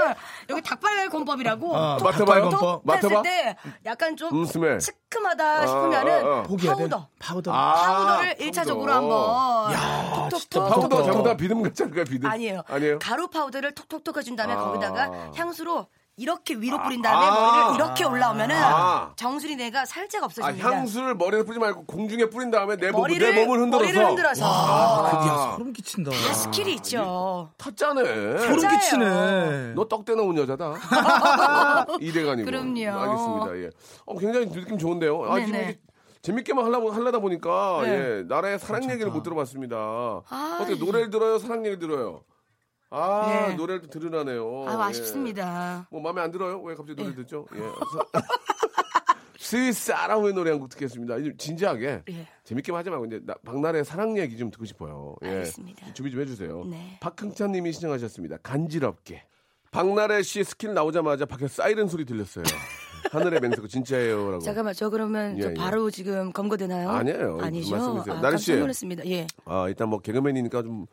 [0.51, 2.43] 여기 닭발 권법이라고 어, 톡 맡아봐요?
[2.45, 2.81] 톡 권법?
[2.85, 3.23] 맡아봐?
[3.23, 4.81] 때 약간 좀 음, 스멜.
[4.81, 6.57] 시큼하다 싶으면은 아, 아, 아.
[6.57, 6.67] 돼.
[6.67, 7.53] 파우더 파우더.
[7.53, 11.05] 아, 파우더를 1차적으로 한번 진짜 톡톡톡 파우더 톡톡톡.
[11.05, 12.05] 잘못하면 비듬 같지 않을까요?
[12.05, 12.29] 비듬?
[12.29, 12.63] 아니에요.
[12.67, 12.99] 아니에요?
[12.99, 14.57] 가루 파우더를 톡톡톡 해준 다음에 아.
[14.57, 15.87] 거기다가 향수로
[16.19, 17.31] 이렇게 위로 뿌린 다음에 아.
[17.41, 19.13] 머리를 이렇게 올라오면은 아.
[19.17, 20.71] 정수리 내가 살짝 아, 없어집니다.
[20.71, 24.45] 향수를 머리에 뿌리지 말고 공중에 뿌린 다음에 내, 몸, 머리를 내 몸을 흔들어서 머리를 흔들어서
[24.45, 25.27] 아, 아.
[25.27, 26.11] 야, 소름 끼친다.
[26.11, 27.51] 다 스킬이 있죠.
[27.57, 28.05] 타짜네.
[28.39, 28.69] 소름.
[28.69, 29.73] 끼치네.
[29.75, 30.75] 너 떡대 나온 여자다.
[32.01, 32.45] 이대간이고.
[32.47, 32.99] 그럼요.
[32.99, 33.59] 알겠습니다.
[33.59, 33.71] 예.
[34.05, 35.25] 어, 굉장히 느낌 좋은데요.
[35.25, 35.79] 아, 네네.
[36.21, 37.91] 재밌게만 하려고 하려다 보니까 네.
[37.91, 39.77] 예, 나라의 사랑 얘기를 못 들어봤습니다.
[39.77, 41.39] 아, 어떻게 노래를 들어요?
[41.39, 42.23] 사랑 얘기 들어요?
[42.91, 43.55] 아, 예.
[43.55, 44.65] 노래를 또 들으라네요.
[44.67, 44.77] 아 예.
[44.91, 45.87] 아쉽습니다.
[45.91, 46.61] 뭐 마음에 안 들어요?
[46.63, 47.47] 왜 갑자기 노래 듣죠?
[47.55, 47.59] 예.
[49.39, 51.15] 스위스 아라우의 노래 한 곡 듣겠습니다.
[51.39, 52.27] 진지하게 예.
[52.45, 55.17] 재밌게만 하지 말고 이제 나- 박나래의 사랑 얘기 좀 듣고 싶어요.
[55.23, 55.29] 예.
[55.29, 55.93] 알겠습니다.
[55.95, 56.65] 준비 좀 해주세요.
[56.65, 56.99] 네.
[57.01, 58.39] 박흥찬님이 신청하셨습니다.
[58.43, 59.23] 간지럽게.
[59.71, 62.45] 박나래 씨 스킬 나오자마자 밖에 사이렌 소리 들렸어요.
[63.13, 64.41] 하늘의 맹세고 진짜예요라고.
[64.43, 65.55] 잠깐만 저 그러면 예, 저 예.
[65.55, 66.91] 바로 지금 검거되나요?
[66.91, 67.39] 아니에요.
[67.41, 67.77] 아니죠.
[67.77, 68.15] 말씀해주세요.
[68.17, 68.57] 아, 나래 씨.
[68.57, 69.07] 놀랐습니다.
[69.07, 69.27] 예.
[69.45, 70.87] 아 일단 뭐 개그맨이니까 좀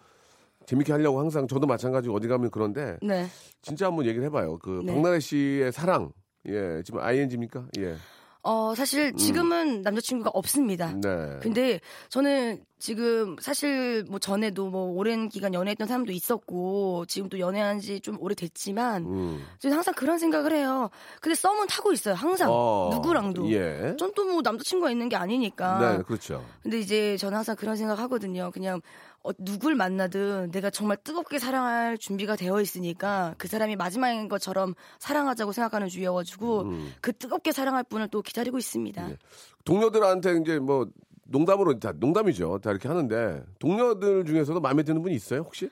[0.68, 3.28] 재밌게 하려고 항상 저도 마찬가지고 어디 가면 그런데 네.
[3.62, 4.58] 진짜 한번 얘기를 해봐요.
[4.60, 4.94] 그 네.
[4.94, 6.12] 박나래 씨의 사랑.
[6.48, 7.68] 예, 지금 ING입니까?
[7.80, 7.96] 예.
[8.44, 10.90] 어 사실 지금은 남자친구가 없습니다.
[10.90, 11.02] 음.
[11.02, 11.40] 네.
[11.42, 17.80] 근데 저는 지금 사실 뭐 전에도 뭐 오랜 기간 연애했던 사람도 있었고 지금 또 연애한
[17.80, 19.44] 지 좀 오래됐지만 음.
[19.58, 20.92] 저는 항상 그런 생각을 해요.
[21.20, 22.14] 근데 썸은 타고 있어요.
[22.14, 23.52] 항상 어, 누구랑도.
[23.52, 23.96] 예.
[23.98, 25.80] 전 또 뭐 남자친구가 있는 게 아니니까.
[25.98, 26.46] 네, 그렇죠.
[26.62, 28.52] 근데 이제 저는 항상 그런 생각 하거든요.
[28.52, 28.82] 그냥
[29.24, 35.52] 어, 누굴 만나든 내가 정말 뜨겁게 사랑할 준비가 되어 있으니까 그 사람이 마지막인 것처럼 사랑하자고
[35.54, 36.94] 생각하는 주의여가지고 음.
[37.02, 39.10] 그 뜨겁게 사랑할 분을 또 기다리고 있습니다.
[39.10, 39.18] 예.
[39.64, 40.88] 동료들한테 이제 뭐
[41.26, 42.60] 농담으로 다 농담이죠.
[42.64, 45.70] 다 이렇게 하는데 동료들 중에서도 마음에 드는 분이 있어요, 혹시?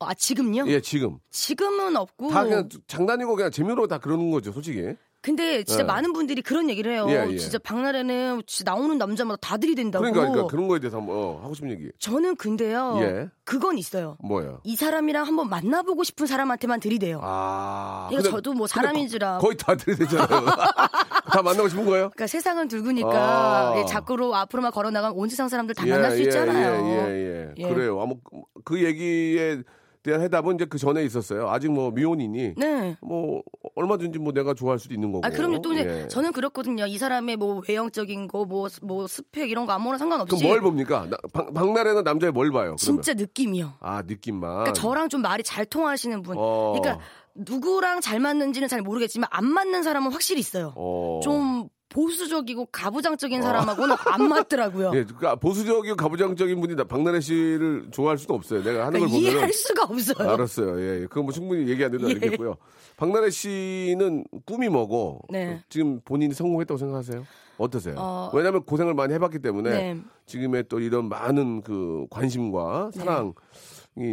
[0.00, 0.64] 아 지금요?
[0.68, 1.18] 예, 지금.
[1.30, 2.28] 지금은 없고.
[2.30, 4.94] 다 그냥 장난이고 그냥 재미로 다 그러는 거죠, 솔직히.
[5.20, 5.84] 근데 진짜 예.
[5.84, 7.04] 많은 분들이 그런 얘기를 해요.
[7.08, 7.36] 예, 예.
[7.38, 10.00] 진짜 박나래는 진짜 나오는 남자마다 다 들이댄다고.
[10.04, 11.90] 그러니까, 그러니까 그런 거에 대해서 한번 어, 하고 싶은 얘기.
[11.98, 12.98] 저는 근데요.
[13.00, 13.28] 예.
[13.42, 14.16] 그건 있어요.
[14.22, 14.60] 뭐예요?
[14.62, 17.18] 이 사람이랑 한번 만나보고 싶은 사람한테만 들이대요.
[17.20, 18.08] 아.
[18.12, 19.38] 이거 근데- 저도 뭐 근데 사람인 줄 알고.
[19.40, 20.28] 거, 거의 다 들이대잖아요.
[21.32, 22.10] 다 만나고 싶은 거예요?
[22.10, 23.78] 그러니까 세상은 둥그니까 아.
[23.78, 26.86] 예, 자꾸로 앞으로만 걸어 나가면 온 세상 사람들 다 예, 만날 수 예, 있잖아요.
[26.86, 27.64] 예, 예, 예.
[27.64, 27.68] 예.
[27.68, 28.00] 그래요.
[28.00, 28.16] 아무
[28.64, 29.62] 그 얘기에
[30.02, 31.48] 대한 해답은 이제 그 전에 있었어요.
[31.50, 32.96] 아직 뭐 미혼이니 네.
[33.02, 33.42] 뭐
[33.74, 35.26] 얼마든지 뭐 내가 좋아할 수도 있는 거고.
[35.26, 35.60] 아 그럼요.
[35.60, 36.08] 또 이제 예.
[36.08, 36.86] 저는 그렇거든요.
[36.86, 41.06] 이 사람의 뭐 외형적인 거, 뭐뭐 스펙 이런 거 아무나 상관없이 그럼 뭘 봅니까?
[41.10, 42.76] 나, 박, 박나래는 남자에 뭘 봐요?
[42.78, 42.78] 그러면?
[42.78, 43.74] 진짜 느낌이요.
[43.80, 44.50] 아 느낌만.
[44.50, 46.36] 그러니까 저랑 좀 말이 잘 통하시는 분.
[46.38, 46.74] 어.
[46.78, 47.04] 그러니까
[47.38, 50.72] 누구랑 잘 맞는지는 잘 모르겠지만 안 맞는 사람은 확실히 있어요.
[50.76, 51.20] 어.
[51.22, 54.88] 좀 보수적이고 가부장적인 사람하고는 안 맞더라고요.
[54.94, 58.62] 예, 그러니까 보수적이고 가부장적인 분이 나- 박나래 씨를 좋아할 수도 없어요.
[58.62, 60.28] 내가 하는 그러니까 걸 보면 이해할 수가 없어요.
[60.30, 60.80] 알았어요.
[60.80, 61.06] 예, 예.
[61.06, 62.12] 그건 뭐 충분히 얘기 안 된다 예.
[62.12, 62.56] 알겠고요.
[62.98, 65.62] 박나래 씨는 꿈이 뭐고 네.
[65.70, 67.24] 지금 본인이 성공했다고 생각하세요?
[67.56, 67.94] 어떠세요?
[67.96, 68.30] 어.
[68.34, 70.00] 왜냐하면 고생을 많이 해봤기 때문에 네.
[70.26, 72.98] 지금의 또 이런 많은 그 관심과 네.
[73.00, 73.32] 사랑이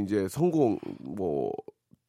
[0.06, 1.52] 이제 성공 뭐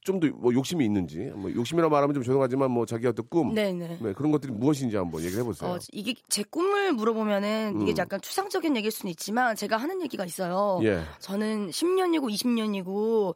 [0.06, 3.98] 좀 더 뭐 욕심이 있는지 뭐 욕심이라 말하면 좀 죄송하지만 뭐 자기 어떤 꿈 네네.
[4.00, 5.70] 네, 그런 것들이 무엇인지 한번 얘기해 보세요.
[5.70, 7.98] 어, 이게 제 꿈을 물어보면은 이게 음.
[7.98, 10.80] 약간 추상적인 얘기일 수는 있지만 제가 하는 얘기가 있어요.
[10.84, 11.02] 예.
[11.18, 13.34] 저는 10년이고 20년이고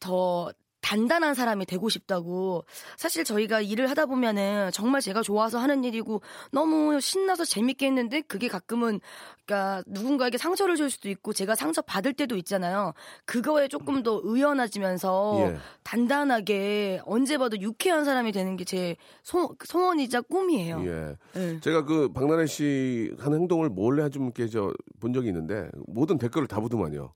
[0.00, 0.52] 더
[0.84, 2.64] 단단한 사람이 되고 싶다고.
[2.98, 6.20] 사실 저희가 일을 하다 보면은 정말 제가 좋아서 하는 일이고
[6.52, 9.00] 너무 신나서 재밌게 했는데 그게 가끔은
[9.46, 12.92] 그러니까 누군가에게 상처를 줄 수도 있고 제가 상처 받을 때도 있잖아요.
[13.24, 15.56] 그거에 조금 더 의연해지면서 예.
[15.82, 20.82] 단단하게 언제 봐도 유쾌한 사람이 되는 게 제 소원이자 꿈이에요.
[20.86, 21.16] 예.
[21.38, 21.60] 네.
[21.60, 26.60] 제가 그 박나래 씨 하는 행동을 몰래 좀 이렇게 저본 적이 있는데 모든 댓글을 다
[26.60, 27.12] 보더만요.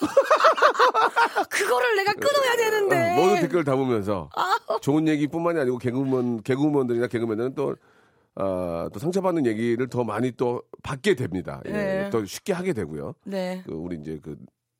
[1.50, 3.07] 그거를 내가 끊어야 되는데.
[3.18, 4.30] 어, 모든 댓글을 다 보면서
[4.80, 7.76] 좋은 얘기뿐만이 아니고 개그우먼 개그우먼들이나 개그맨들은 또
[8.34, 11.60] 아, 또 상처받는 얘기를 더 많이 또 받게 됩니다.
[11.66, 12.10] 예, 네.
[12.10, 13.14] 더 쉽게 하게 되고요.
[13.24, 13.62] 네.
[13.66, 14.36] 그 우리 이제 그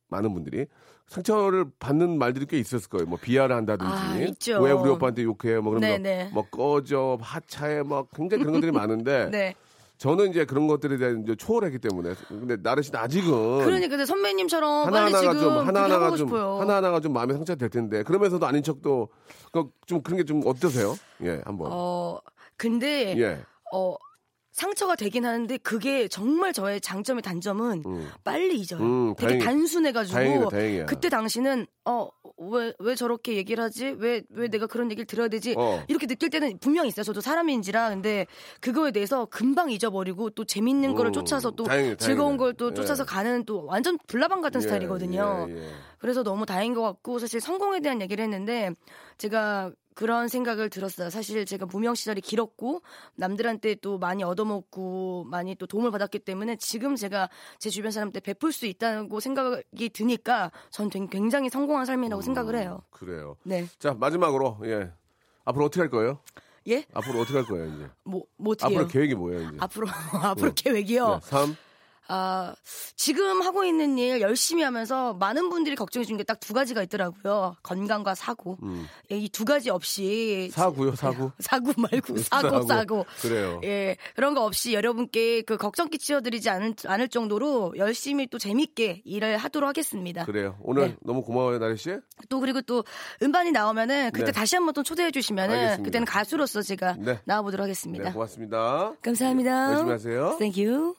[0.07, 0.65] 많은 분들이
[1.07, 3.07] 상처를 받는 말들이 꽤 있었을 거예요.
[3.07, 4.59] 뭐 비하를 한다든지 아.
[4.59, 6.29] 왜 우리 오빠한테 욕해 뭐 그런 네, 거, 네.
[6.33, 9.55] 뭐 꺼져 하차해 뭐 굉장히 그런 것들이 많은데 네.
[9.99, 14.87] 저는 이제 그런 것들에 대한 이제 초월했기 때문에 근데 나르 씨는 아직은 그러니까 근데 선배님처럼
[14.87, 16.57] 하나하나가 좀 하나하나가 좀 싶어요.
[16.61, 19.09] 하나하나가 좀 마음에 상처가 될 텐데 그러면서도 아닌 척도
[19.51, 20.95] 그좀 그런 게 좀 어떠세요?
[21.23, 21.67] 예, 한번.
[21.71, 22.17] 어
[22.55, 23.39] 근데 예.
[23.73, 23.95] 어
[24.59, 28.09] 상처가 되긴 하는데 그게 정말 저의 장점의 단점은 음.
[28.25, 28.81] 빨리 잊어요.
[28.81, 30.85] 음, 되게 다행이- 단순해가지고 다행이다, 다행이야.
[30.85, 33.95] 그때 당시는 어왜왜 저렇게 얘기를 하지?
[33.97, 35.55] 왜 왜 내가 그런 얘기를 들어야 되지?
[35.57, 35.81] 어.
[35.87, 37.03] 이렇게 느낄 때는 분명히 있어요.
[37.03, 38.27] 저도 사람인지라 근데
[38.59, 42.43] 그거에 대해서 금방 잊어버리고 또 재밌는 거를 음, 쫓아서 또 다행이다, 즐거운 다행이다.
[42.43, 42.73] 걸또 예.
[42.75, 45.47] 쫓아서 가는 또 완전 불나방 같은 예, 스타일이거든요.
[45.49, 45.69] 예, 예.
[45.99, 48.71] 그래서 너무 다행인 것 같고 사실 성공에 대한 얘기를 했는데
[49.17, 51.09] 제가 그런 생각을 들었어요.
[51.09, 52.81] 사실 제가 무명 시절이 길었고
[53.15, 58.53] 남들한테 또 많이 얻어먹고 많이 또 도움을 받았기 때문에 지금 제가 제 주변 사람한테 베풀
[58.53, 62.81] 수 있다고 생각이 드니까 전 굉장히 성공한 삶이라고 생각을 해요.
[62.91, 63.35] 그래요.
[63.43, 63.67] 네.
[63.79, 64.91] 자 마지막으로 예
[65.45, 66.19] 앞으로 어떻게 할 거예요?
[66.67, 66.85] 예?
[66.93, 67.89] 앞으로 어떻게 할 거예요 이제?
[68.03, 68.79] 뭐, 뭐 어떻게 해요?
[68.79, 69.57] 앞으로 계획이 뭐예요 이제?
[69.59, 69.87] 앞으로
[70.23, 71.07] 앞으로 계획이요.
[71.15, 71.57] 네, 3
[72.11, 72.55] 아,
[72.95, 77.55] 지금 하고 있는 일 열심히 하면서 많은 분들이 걱정해 주는 게 딱 두 가지가 있더라고요.
[77.63, 78.57] 건강과 사고.
[79.09, 81.31] 이두 가지 없이 사고요 사고.
[81.39, 83.05] 사고 말고 사고 사고.
[83.21, 83.61] 그래요.
[83.63, 83.95] 예.
[84.15, 89.37] 그런 거 없이 여러분께 그 걱정 끼치어 드리지 않을, 않을 정도로 열심히 또 재밌게 일을
[89.37, 90.25] 하도록 하겠습니다.
[90.25, 90.57] 그래요.
[90.61, 90.95] 오늘 네.
[91.03, 91.91] 너무 고마워요 나래 씨.
[92.29, 92.83] 또 그리고 또
[93.21, 94.31] 음반이 나오면은 그때 네.
[94.31, 95.83] 다시 한 번 또 초대해 주시면은 알겠습니다.
[95.83, 97.19] 그때는 가수로서 제가 네.
[97.25, 98.13] 나와 보도록 네 하겠습니다.
[98.13, 98.93] 고맙습니다.
[99.01, 99.71] 감사합니다.
[99.71, 100.35] 열심히 하세요.
[100.39, 100.98] Thank you.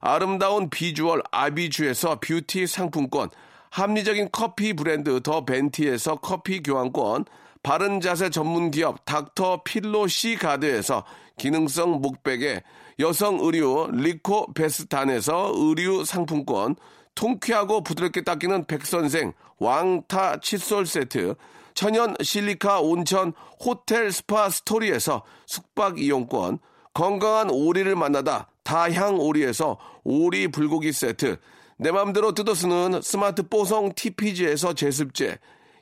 [0.00, 3.28] 아름다운 비주얼 아비주에서 뷰티 상품권,
[3.70, 7.26] 합리적인 커피 브랜드 더 벤티에서 커피 교환권,
[7.62, 11.04] 바른 자세 전문 기업 닥터 필로 시 가드에서
[11.38, 12.62] 기능성 목베개,
[12.98, 16.76] 여성 의류 리코 베스탄에서 의류 상품권,
[17.14, 21.34] 통쾌하고 부드럽게 닦이는 백선생 왕타 칫솔 세트,
[21.74, 26.58] 천연 실리카 온천 호텔 스파 스토리에서 숙박 이용권,
[26.94, 31.38] 건강한 오리를 만나다 다향 오리에서 오리 불고기 세트,
[31.78, 35.38] 내 맘대로 뜯어 쓰는 스마트 뽀송 TPG에서 제습제,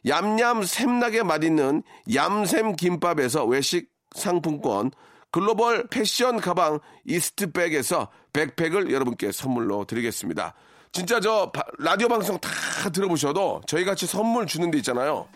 [0.06, 1.82] 얌얌 샘나게 맛있는
[2.14, 4.90] 얌샘 김밥에서 외식 상품권,
[5.30, 10.54] 글로벌 패션 가방 이스트백에서 백팩을 여러분께 선물로 드리겠습니다.
[10.92, 12.48] 진짜 저 바- 라디오 방송 다
[12.90, 15.28] 들어보셔도 저희 같이 선물 주는 데 있잖아요.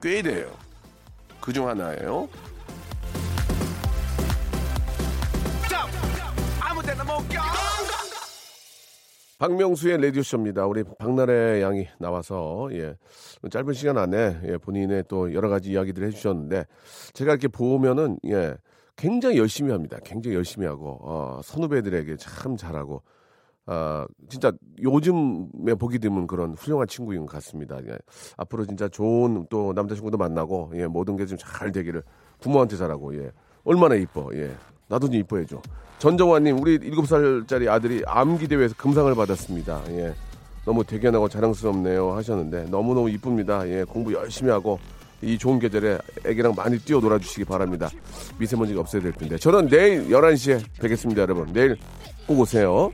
[0.00, 0.48] 꽤 돼요.
[1.40, 2.28] 그중 하나예요.
[9.38, 10.66] 박명수의 라디오쇼입니다.
[10.66, 12.96] 우리 박나래 양이 나와서, 예,
[13.50, 16.64] 짧은 시간 안에, 예, 본인의 또 여러 가지 이야기들을 해주셨는데,
[17.14, 18.56] 제가 이렇게 보면은, 예,
[18.96, 19.98] 굉장히 열심히 합니다.
[20.04, 23.02] 굉장히 열심히 하고 어, 선후배들에게 참 잘하고
[23.66, 27.78] 아 진짜 요즘에 보기 드문 그런 훌륭한 친구인 것 같습니다.
[27.88, 27.98] 예.
[28.36, 32.04] 앞으로 진짜 좋은 또 남자친구도 만나고 예, 모든 게 좀 잘 되기를
[32.40, 33.32] 부모한테 잘하고 예.
[33.64, 34.54] 얼마나 이뻐 예.
[34.94, 35.60] 나도 좀 이뻐해줘.
[35.98, 39.82] 전정환님 우리 7살짜리 아들이 암기 대회에서 금상을 받았습니다.
[39.90, 40.14] 예.
[40.64, 43.68] 너무 대견하고 자랑스럽네요 하셨는데 너무너무 이쁩니다.
[43.68, 43.82] 예.
[43.84, 44.78] 공부 열심히 하고
[45.20, 47.90] 이 좋은 계절에 애기랑 많이 뛰어 놀아주시기 바랍니다.
[48.38, 49.36] 미세먼지가 없어야 될 텐데.
[49.36, 51.52] 저는 내일 11시에 뵙겠습니다, 여러분.
[51.52, 51.76] 내일
[52.26, 52.92] 꼭 오세요.